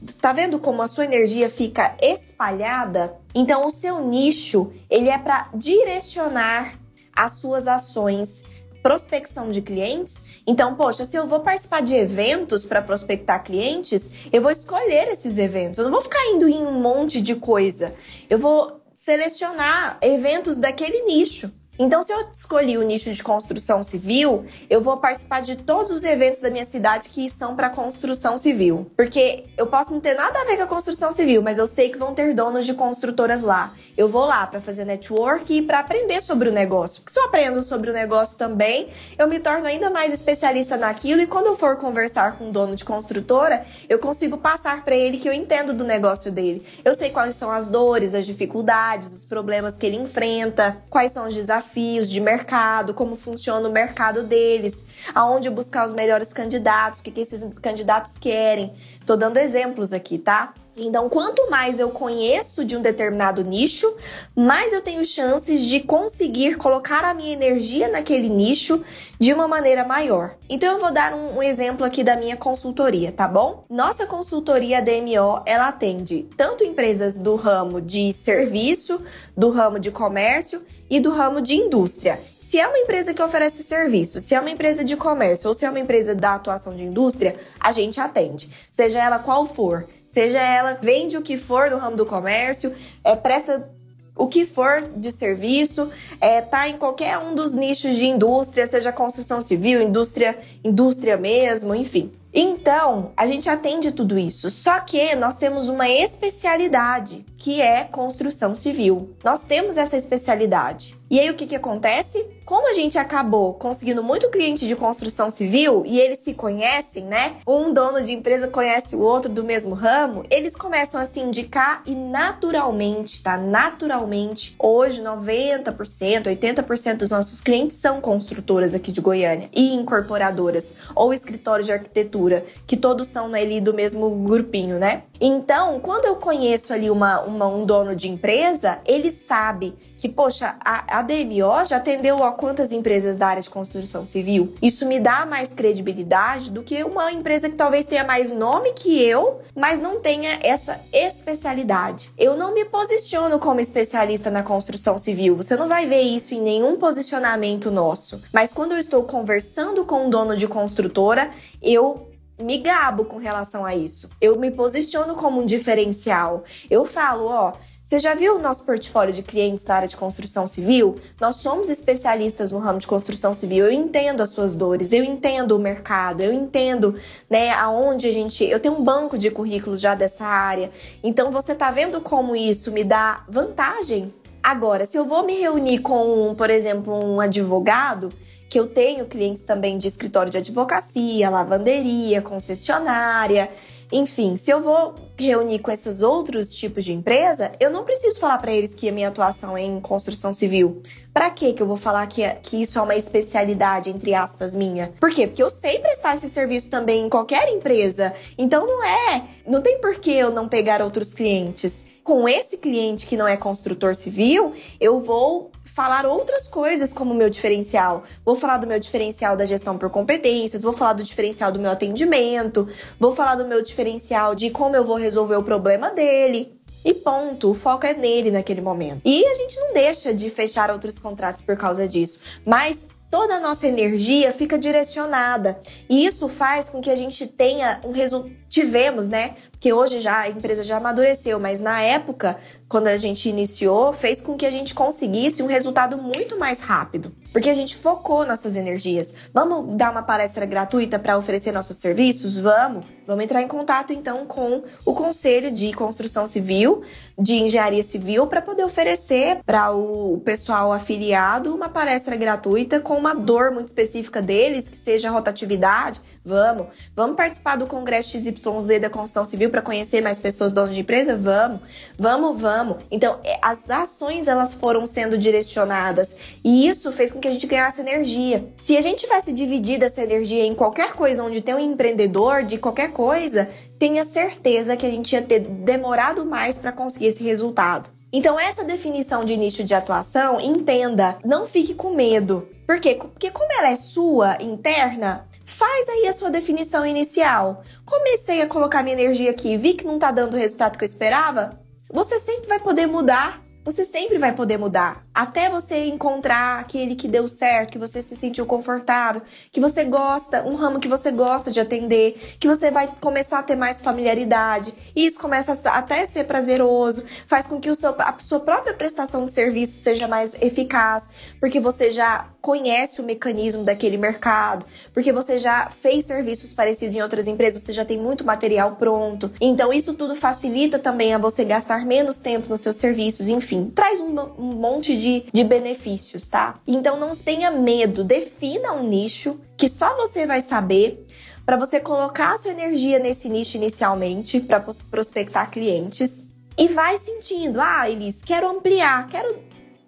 [0.03, 3.13] Está vendo como a sua energia fica espalhada?
[3.35, 6.80] Então, o seu nicho, ele é para direcionar
[7.15, 8.43] as suas ações
[8.81, 10.25] prospecção de clientes.
[10.45, 15.37] Então, poxa, se eu vou participar de eventos para prospectar clientes, eu vou escolher esses
[15.37, 15.77] eventos.
[15.77, 17.93] Eu não vou ficar indo em um monte de coisa.
[18.29, 21.51] Eu vou selecionar eventos daquele nicho.
[21.83, 26.03] Então, se eu escolhi o nicho de construção civil, eu vou participar de todos os
[26.03, 28.85] eventos da minha cidade que são para construção civil.
[28.95, 31.89] Porque eu posso não ter nada a ver com a construção civil, mas eu sei
[31.89, 33.73] que vão ter donos de construtoras lá.
[33.97, 37.01] Eu vou lá para fazer network e para aprender sobre o negócio.
[37.01, 41.21] Porque se eu aprendo sobre o negócio também, eu me torno ainda mais especialista naquilo
[41.21, 45.17] e quando eu for conversar com um dono de construtora, eu consigo passar para ele
[45.17, 46.63] que eu entendo do negócio dele.
[46.85, 51.27] Eu sei quais são as dores, as dificuldades, os problemas que ele enfrenta, quais são
[51.27, 57.03] os desafios de mercado, como funciona o mercado deles, aonde buscar os melhores candidatos, o
[57.03, 58.73] que, que esses candidatos querem.
[59.05, 60.53] Tô dando exemplos aqui, tá?
[60.77, 63.93] Então, quanto mais eu conheço de um determinado nicho,
[64.35, 68.83] mais eu tenho chances de conseguir colocar a minha energia naquele nicho
[69.19, 70.35] de uma maneira maior.
[70.49, 73.65] Então, eu vou dar um, um exemplo aqui da minha consultoria, tá bom?
[73.69, 79.03] Nossa consultoria DMO, ela atende tanto empresas do ramo de serviço,
[79.35, 82.19] do ramo de comércio e do ramo de indústria.
[82.35, 85.65] Se é uma empresa que oferece serviço, se é uma empresa de comércio ou se
[85.65, 89.87] é uma empresa da atuação de indústria, a gente atende, seja ela qual for.
[90.05, 92.75] Seja ela vende o que for no ramo do comércio,
[93.05, 93.71] é, presta
[94.17, 98.91] o que for de serviço, é, tá em qualquer um dos nichos de indústria, seja
[98.91, 102.11] construção civil, indústria, indústria mesmo, enfim.
[102.33, 108.55] Então, a gente atende tudo isso, só que nós temos uma especialidade, que é construção
[108.55, 109.17] civil.
[109.23, 111.00] Nós temos essa especialidade.
[111.11, 112.25] E aí o que, que acontece?
[112.45, 117.35] Como a gente acabou conseguindo muito cliente de construção civil e eles se conhecem, né?
[117.45, 121.83] Um dono de empresa conhece o outro do mesmo ramo, eles começam a se indicar
[121.85, 123.37] e naturalmente, tá?
[123.37, 131.13] Naturalmente, hoje 90%, 80% dos nossos clientes são construtoras aqui de Goiânia e incorporadoras ou
[131.13, 135.03] escritórios de arquitetura, que todos são ali do mesmo grupinho, né?
[135.19, 140.55] Então, quando eu conheço ali uma, uma um dono de empresa, ele sabe que, poxa,
[140.61, 144.55] a, a DMO já atendeu a quantas empresas da área de construção civil?
[144.59, 148.99] Isso me dá mais credibilidade do que uma empresa que talvez tenha mais nome que
[148.99, 152.09] eu, mas não tenha essa especialidade.
[152.17, 155.37] Eu não me posiciono como especialista na construção civil.
[155.37, 158.23] Você não vai ver isso em nenhum posicionamento nosso.
[158.33, 161.29] Mas quando eu estou conversando com um dono de construtora,
[161.61, 162.09] eu
[162.41, 164.09] me gabo com relação a isso.
[164.19, 166.43] Eu me posiciono como um diferencial.
[166.71, 167.53] Eu falo, ó,
[167.91, 170.95] você já viu o nosso portfólio de clientes da área de construção civil?
[171.19, 173.65] Nós somos especialistas no ramo de construção civil.
[173.65, 176.95] Eu entendo as suas dores, eu entendo o mercado, eu entendo,
[177.29, 178.45] né, aonde a gente.
[178.45, 180.71] Eu tenho um banco de currículos já dessa área.
[181.03, 184.13] Então você tá vendo como isso me dá vantagem?
[184.41, 188.07] Agora, se eu vou me reunir com, por exemplo, um advogado,
[188.49, 193.49] que eu tenho clientes também de escritório de advocacia, lavanderia, concessionária,
[193.91, 198.37] enfim, se eu vou reunir com esses outros tipos de empresa, eu não preciso falar
[198.37, 200.81] para eles que a minha atuação é em construção civil.
[201.13, 204.55] Para que que eu vou falar que, é, que isso é uma especialidade entre aspas
[204.55, 204.93] minha?
[204.99, 205.27] Por quê?
[205.27, 208.13] Porque eu sei prestar esse serviço também em qualquer empresa.
[208.37, 211.90] Então não é, não tem por que eu não pegar outros clientes.
[212.03, 217.29] Com esse cliente que não é construtor civil, eu vou falar outras coisas como meu
[217.29, 218.03] diferencial.
[218.25, 221.71] Vou falar do meu diferencial da gestão por competências, vou falar do diferencial do meu
[221.71, 222.67] atendimento,
[222.99, 226.59] vou falar do meu diferencial de como eu vou resolver o problema dele.
[226.83, 229.01] E ponto, o foco é nele naquele momento.
[229.05, 233.39] E a gente não deixa de fechar outros contratos por causa disso, mas toda a
[233.41, 235.59] nossa energia fica direcionada.
[235.89, 238.39] E isso faz com que a gente tenha um resultado.
[238.51, 239.35] Tivemos, né?
[239.51, 242.37] Porque hoje já a empresa já amadureceu, mas na época,
[242.67, 247.15] quando a gente iniciou, fez com que a gente conseguisse um resultado muito mais rápido.
[247.31, 249.13] Porque a gente focou nossas energias.
[249.33, 252.37] Vamos dar uma palestra gratuita para oferecer nossos serviços?
[252.37, 252.83] Vamos!
[253.07, 256.81] Vamos entrar em contato então com o Conselho de Construção Civil,
[257.21, 263.13] de Engenharia Civil, para poder oferecer para o pessoal afiliado uma palestra gratuita com uma
[263.13, 266.01] dor muito específica deles, que seja rotatividade.
[266.23, 266.67] Vamos.
[266.95, 271.17] Vamos participar do Congresso XYZ da Construção Civil para conhecer mais pessoas donas de empresa?
[271.17, 271.61] Vamos.
[271.97, 272.77] Vamos, vamos.
[272.91, 277.47] Então, é, as ações elas foram sendo direcionadas e isso fez com que a gente
[277.47, 278.47] ganhasse energia.
[278.59, 282.59] Se a gente tivesse dividido essa energia em qualquer coisa onde tem um empreendedor de
[282.59, 283.49] qualquer coisa,
[283.81, 287.89] tenha certeza que a gente ia ter demorado mais para conseguir esse resultado.
[288.13, 292.47] Então, essa definição de nicho de atuação, entenda, não fique com medo.
[292.67, 292.93] Por quê?
[292.93, 297.63] Porque como ela é sua, interna, faz aí a sua definição inicial.
[297.83, 300.87] Comecei a colocar minha energia aqui, vi que não tá dando o resultado que eu
[300.87, 301.59] esperava.
[301.91, 303.41] Você sempre vai poder mudar.
[303.65, 308.15] Você sempre vai poder mudar até você encontrar aquele que deu certo, que você se
[308.15, 312.89] sentiu confortável, que você gosta, um ramo que você gosta de atender, que você vai
[312.99, 314.73] começar a ter mais familiaridade.
[314.95, 318.73] E isso começa a até ser prazeroso, faz com que o seu, a sua própria
[318.73, 321.09] prestação de serviço seja mais eficaz,
[321.39, 327.01] porque você já conhece o mecanismo daquele mercado, porque você já fez serviços parecidos em
[327.01, 329.31] outras empresas, você já tem muito material pronto.
[329.39, 333.99] Então, isso tudo facilita também a você gastar menos tempo nos seus serviços, enfim, traz
[333.99, 336.59] um, um monte de, de benefícios, tá?
[336.67, 341.05] Então, não tenha medo, defina um nicho que só você vai saber
[341.45, 347.59] para você colocar a sua energia nesse nicho inicialmente para prospectar clientes e vai sentindo,
[347.59, 349.35] ah, Elis, quero ampliar, quero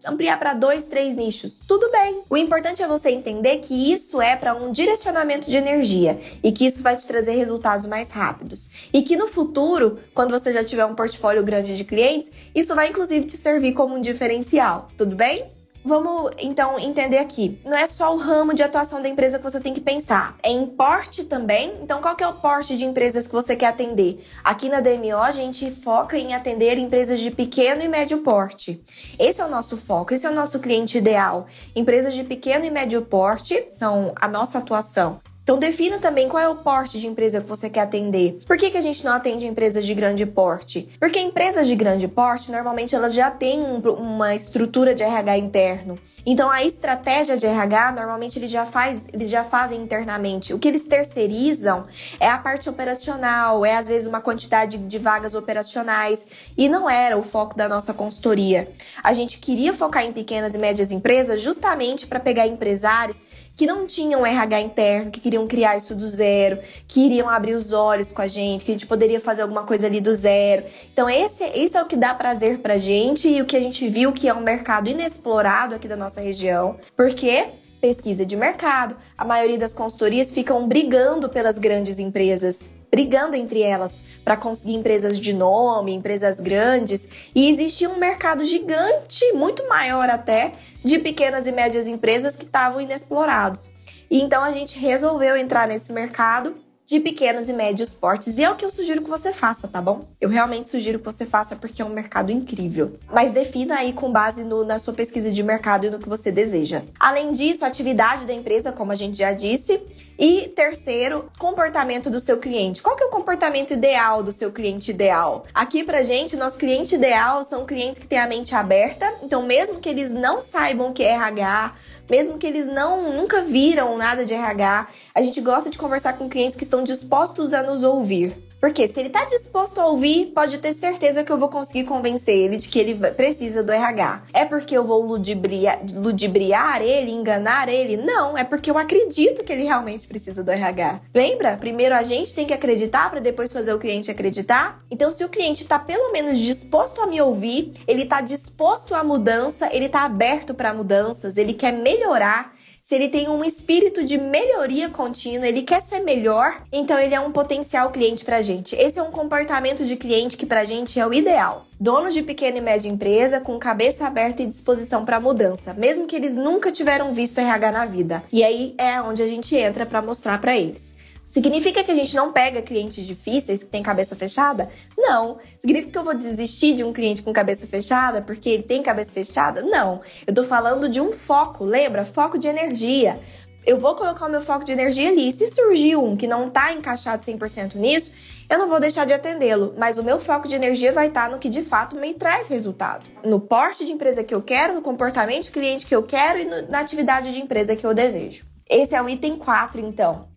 [0.05, 1.59] ampliar para dois, três nichos.
[1.67, 2.23] Tudo bem.
[2.29, 6.65] O importante é você entender que isso é para um direcionamento de energia e que
[6.65, 8.71] isso vai te trazer resultados mais rápidos.
[8.91, 12.89] E que no futuro, quando você já tiver um portfólio grande de clientes, isso vai
[12.89, 14.89] inclusive te servir como um diferencial.
[14.97, 15.52] Tudo bem?
[15.85, 17.59] Vamos então entender aqui.
[17.65, 20.49] Não é só o ramo de atuação da empresa que você tem que pensar, é
[20.49, 21.73] em porte também.
[21.81, 24.25] Então, qual que é o porte de empresas que você quer atender?
[24.43, 28.81] Aqui na DMO a gente foca em atender empresas de pequeno e médio porte.
[29.19, 31.47] Esse é o nosso foco, esse é o nosso cliente ideal.
[31.75, 35.19] Empresas de pequeno e médio porte são a nossa atuação.
[35.43, 38.39] Então defina também qual é o porte de empresa que você quer atender.
[38.47, 40.87] Por que, que a gente não atende empresas de grande porte?
[40.97, 45.99] Porque empresas de grande porte, normalmente elas já têm um, uma estrutura de RH interno.
[46.25, 50.53] Então a estratégia de RH, normalmente eles já, faz, eles já fazem internamente.
[50.53, 51.87] O que eles terceirizam
[52.21, 56.29] é a parte operacional, é às vezes uma quantidade de vagas operacionais.
[56.57, 58.71] E não era o foco da nossa consultoria.
[59.03, 63.25] A gente queria focar em pequenas e médias empresas justamente para pegar empresários
[63.55, 67.73] que não tinham RH interno, que queriam criar isso do zero, que iriam abrir os
[67.73, 70.63] olhos com a gente, que a gente poderia fazer alguma coisa ali do zero.
[70.91, 73.87] Então, esse, esse é o que dá prazer pra gente e o que a gente
[73.87, 76.77] viu que é um mercado inexplorado aqui da nossa região.
[76.95, 77.45] Porque
[77.79, 84.03] pesquisa de mercado, a maioria das consultorias ficam brigando pelas grandes empresas, brigando entre elas
[84.23, 90.51] para conseguir empresas de nome, empresas grandes, e existia um mercado gigante, muito maior até,
[90.85, 93.73] de pequenas e médias empresas que estavam inexplorados.
[94.11, 96.55] E então a gente resolveu entrar nesse mercado
[96.93, 98.37] de pequenos e médios portes.
[98.37, 100.05] E é o que eu sugiro que você faça, tá bom?
[100.21, 102.99] Eu realmente sugiro que você faça porque é um mercado incrível.
[103.11, 106.31] Mas defina aí com base no, na sua pesquisa de mercado e no que você
[106.31, 106.83] deseja.
[106.99, 109.81] Além disso, atividade da empresa, como a gente já disse.
[110.19, 112.83] E terceiro, comportamento do seu cliente.
[112.83, 115.45] Qual que é o comportamento ideal do seu cliente ideal?
[115.51, 119.11] Aqui pra gente, nosso cliente ideal são clientes que têm a mente aberta.
[119.23, 121.73] Então, mesmo que eles não saibam o que é RH,
[122.09, 126.29] mesmo que eles não nunca viram nada de RH, a gente gosta de conversar com
[126.29, 128.35] clientes que estão dispostos a nos ouvir.
[128.63, 132.33] Porque se ele está disposto a ouvir, pode ter certeza que eu vou conseguir convencer
[132.33, 134.23] ele de que ele precisa do RH.
[134.31, 137.97] É porque eu vou ludibriar, ludibriar ele, enganar ele?
[137.97, 141.01] Não, é porque eu acredito que ele realmente precisa do RH.
[141.13, 141.57] Lembra?
[141.57, 144.81] Primeiro a gente tem que acreditar para depois fazer o cliente acreditar.
[144.89, 149.03] Então, se o cliente está pelo menos disposto a me ouvir, ele está disposto à
[149.03, 152.52] mudança, ele está aberto para mudanças, ele quer melhorar
[152.83, 157.19] se ele tem um espírito de melhoria contínua, ele quer ser melhor, então ele é
[157.21, 158.75] um potencial cliente pra gente.
[158.75, 161.65] Esse é um comportamento de cliente que pra gente é o ideal.
[161.79, 166.15] Donos de pequena e média empresa com cabeça aberta e disposição para mudança, mesmo que
[166.17, 168.21] eles nunca tiveram visto RH na vida.
[168.29, 170.97] E aí é onde a gente entra para mostrar para eles.
[171.33, 174.69] Significa que a gente não pega clientes difíceis que têm cabeça fechada?
[174.95, 175.39] Não.
[175.57, 179.13] Significa que eu vou desistir de um cliente com cabeça fechada porque ele tem cabeça
[179.13, 179.63] fechada?
[179.63, 179.99] Não.
[180.27, 182.05] Eu tô falando de um foco, lembra?
[182.05, 183.19] Foco de energia.
[183.65, 185.33] Eu vou colocar o meu foco de energia ali.
[185.33, 188.13] Se surgir um que não tá encaixado 100% nisso,
[188.47, 191.39] eu não vou deixar de atendê-lo, mas o meu foco de energia vai estar no
[191.39, 193.07] que de fato me traz resultado.
[193.25, 196.45] No porte de empresa que eu quero, no comportamento de cliente que eu quero e
[196.45, 198.45] no, na atividade de empresa que eu desejo.
[198.69, 200.32] Esse é o item 4, então.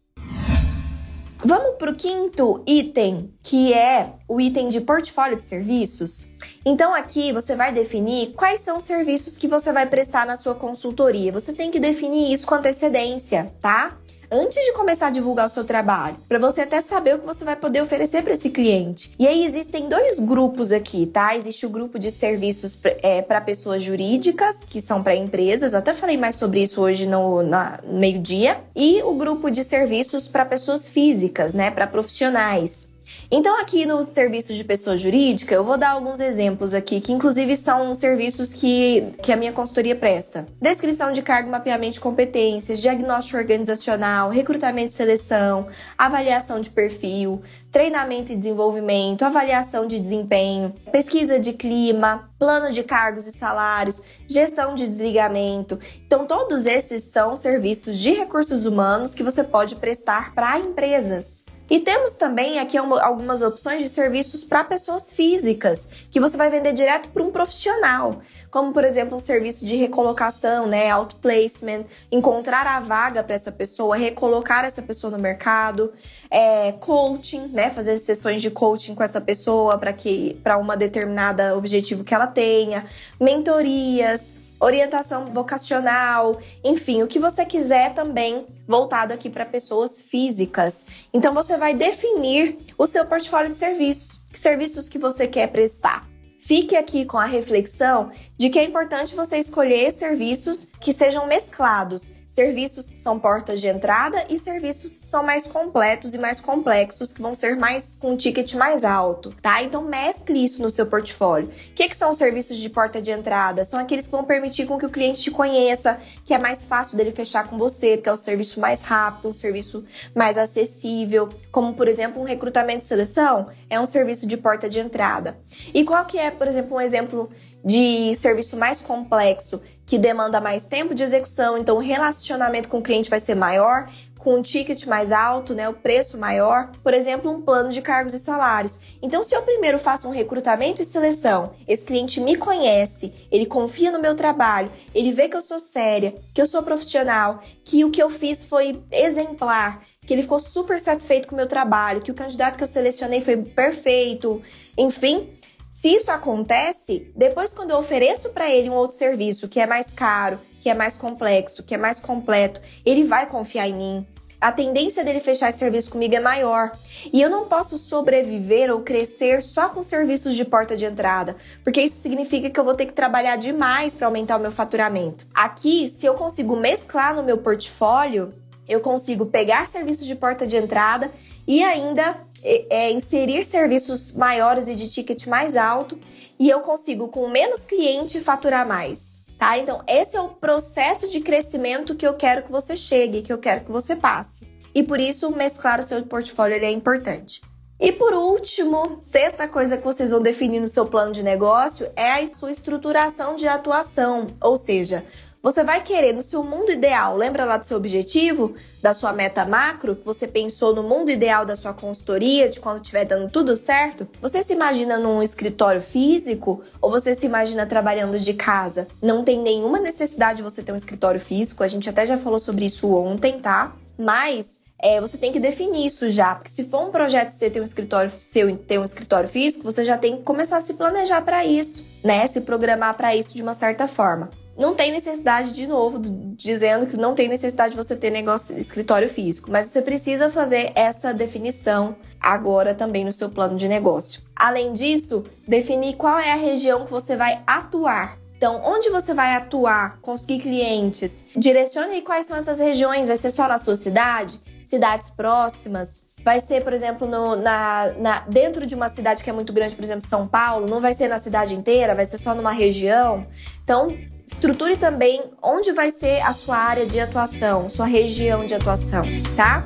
[1.49, 6.33] Vamos para o quinto item, que é o item de portfólio de serviços.
[6.65, 10.57] Então aqui você vai definir quais são os serviços que você vai prestar na sua
[10.57, 11.31] consultoria.
[11.31, 13.97] Você tem que definir isso com antecedência, tá?
[14.31, 17.45] Antes de começar a divulgar o seu trabalho, para você até saber o que você
[17.45, 19.15] vai poder oferecer para esse cliente.
[19.19, 21.37] E aí existem dois grupos aqui, tá?
[21.37, 25.95] Existe o grupo de serviços é, para pessoas jurídicas, que são para empresas, eu até
[25.95, 30.89] falei mais sobre isso hoje no, no meio-dia, e o grupo de serviços para pessoas
[30.89, 31.71] físicas, né?
[31.71, 32.86] Para profissionais.
[33.31, 37.57] Então, aqui no serviço de pessoa jurídica, eu vou dar alguns exemplos aqui, que inclusive
[37.57, 43.39] são serviços que, que a minha consultoria presta: descrição de cargo, mapeamento de competências, diagnóstico
[43.39, 45.67] organizacional, recrutamento e seleção,
[45.99, 53.27] avaliação de perfil, treinamento e desenvolvimento, avaliação de desempenho, pesquisa de clima, plano de cargos
[53.27, 55.81] e salários, gestão de desligamento.
[56.07, 61.45] Então, todos esses são serviços de recursos humanos que você pode prestar para empresas.
[61.69, 66.73] E temos também aqui algumas opções de serviços para pessoas físicas, que você vai vender
[66.73, 72.79] direto para um profissional, como por exemplo um serviço de recolocação, né, outplacement, encontrar a
[72.79, 75.93] vaga para essa pessoa, recolocar essa pessoa no mercado,
[76.31, 81.57] é, coaching, né, fazer sessões de coaching com essa pessoa para que para uma determinada
[81.57, 82.87] objetivo que ela tenha,
[83.21, 90.87] mentorias orientação vocacional, enfim, o que você quiser também voltado aqui para pessoas físicas.
[91.13, 96.07] Então você vai definir o seu portfólio de serviços, que serviços que você quer prestar.
[96.39, 102.15] Fique aqui com a reflexão de que é importante você escolher serviços que sejam mesclados,
[102.37, 107.11] serviços que são portas de entrada e serviços que são mais completos e mais complexos,
[107.11, 109.63] que vão ser mais com um ticket mais alto, tá?
[109.63, 111.49] Então mescle isso no seu portfólio.
[111.49, 113.65] O que, que são serviços de porta de entrada?
[113.65, 116.99] São aqueles que vão permitir com que o cliente te conheça, que é mais fácil
[116.99, 121.73] dele fechar com você, porque é o serviço mais rápido, um serviço mais acessível, como
[121.73, 125.39] por exemplo um recrutamento e seleção, é um serviço de porta de entrada.
[125.73, 127.31] E qual que é, por exemplo, um exemplo
[127.65, 132.83] de serviço mais complexo que demanda mais tempo de execução, então o relacionamento com o
[132.83, 133.89] cliente vai ser maior,
[134.27, 138.13] com um ticket mais alto, né, o preço maior, por exemplo, um plano de cargos
[138.13, 138.81] e salários.
[139.01, 143.93] Então, se eu primeiro faço um recrutamento e seleção, esse cliente me conhece, ele confia
[143.93, 147.91] no meu trabalho, ele vê que eu sou séria, que eu sou profissional, que o
[147.93, 152.11] que eu fiz foi exemplar, que ele ficou super satisfeito com o meu trabalho, que
[152.11, 154.43] o candidato que eu selecionei foi perfeito,
[154.77, 155.36] enfim,
[155.77, 159.93] se isso acontece, depois quando eu ofereço para ele um outro serviço que é mais
[159.93, 164.07] caro, que é mais complexo, que é mais completo, ele vai confiar em mim.
[164.41, 166.73] A tendência dele fechar esse serviço comigo é maior.
[167.13, 171.83] E eu não posso sobreviver ou crescer só com serviços de porta de entrada, porque
[171.83, 175.27] isso significa que eu vou ter que trabalhar demais para aumentar o meu faturamento.
[175.35, 178.33] Aqui, se eu consigo mesclar no meu portfólio,
[178.67, 181.13] eu consigo pegar serviços de porta de entrada
[181.47, 185.99] e ainda é, é, inserir serviços maiores e de ticket mais alto
[186.39, 189.25] e eu consigo com menos cliente faturar mais.
[189.37, 189.59] Tá?
[189.59, 193.39] Então, esse é o processo de crescimento que eu quero que você chegue, que eu
[193.39, 194.49] quero que você passe.
[194.73, 197.41] E por isso, mesclar o seu portfólio é importante.
[197.79, 202.13] E por último, sexta coisa que vocês vão definir no seu plano de negócio é
[202.13, 205.05] a sua estruturação de atuação, ou seja,
[205.47, 209.45] você vai querer no seu mundo ideal, lembra lá do seu objetivo, da sua meta
[209.45, 213.55] macro, que você pensou no mundo ideal da sua consultoria, de quando estiver dando tudo
[213.55, 214.09] certo?
[214.21, 218.89] Você se imagina num escritório físico ou você se imagina trabalhando de casa?
[219.01, 222.41] Não tem nenhuma necessidade de você ter um escritório físico, a gente até já falou
[222.41, 223.73] sobre isso ontem, tá?
[223.97, 227.61] Mas é, você tem que definir isso já, porque se for um projeto você ter
[227.61, 231.23] um escritório seu ter um escritório físico, você já tem que começar a se planejar
[231.23, 232.27] para isso, né?
[232.27, 234.29] Se programar para isso de uma certa forma
[234.59, 235.99] não tem necessidade, de novo,
[236.37, 240.73] dizendo que não tem necessidade de você ter negócio escritório físico, mas você precisa fazer
[240.75, 244.23] essa definição agora também no seu plano de negócio.
[244.35, 248.19] Além disso, definir qual é a região que você vai atuar.
[248.37, 251.29] Então, onde você vai atuar, conseguir clientes?
[251.35, 253.09] Direcione quais são essas regiões.
[253.09, 254.41] Vai ser só na sua cidade?
[254.63, 256.07] Cidades próximas?
[256.23, 259.77] Vai ser, por exemplo, no, na, na, dentro de uma cidade que é muito grande,
[259.77, 263.27] por exemplo, São Paulo, não vai ser na cidade inteira, vai ser só numa região.
[263.63, 263.97] Então,
[264.27, 269.03] estruture também onde vai ser a sua área de atuação, sua região de atuação,
[269.37, 269.65] tá?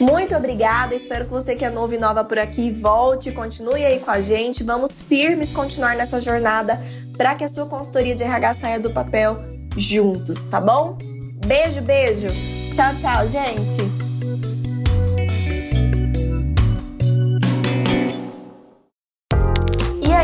[0.00, 4.00] Muito obrigada, espero que você que é novo e nova por aqui volte, continue aí
[4.00, 4.62] com a gente.
[4.62, 6.78] Vamos firmes continuar nessa jornada
[7.16, 9.38] para que a sua consultoria de RH saia do papel
[9.76, 10.98] juntos, tá bom?
[11.46, 12.26] Beijo, beijo.
[12.74, 14.03] Tchau, tchau, gente.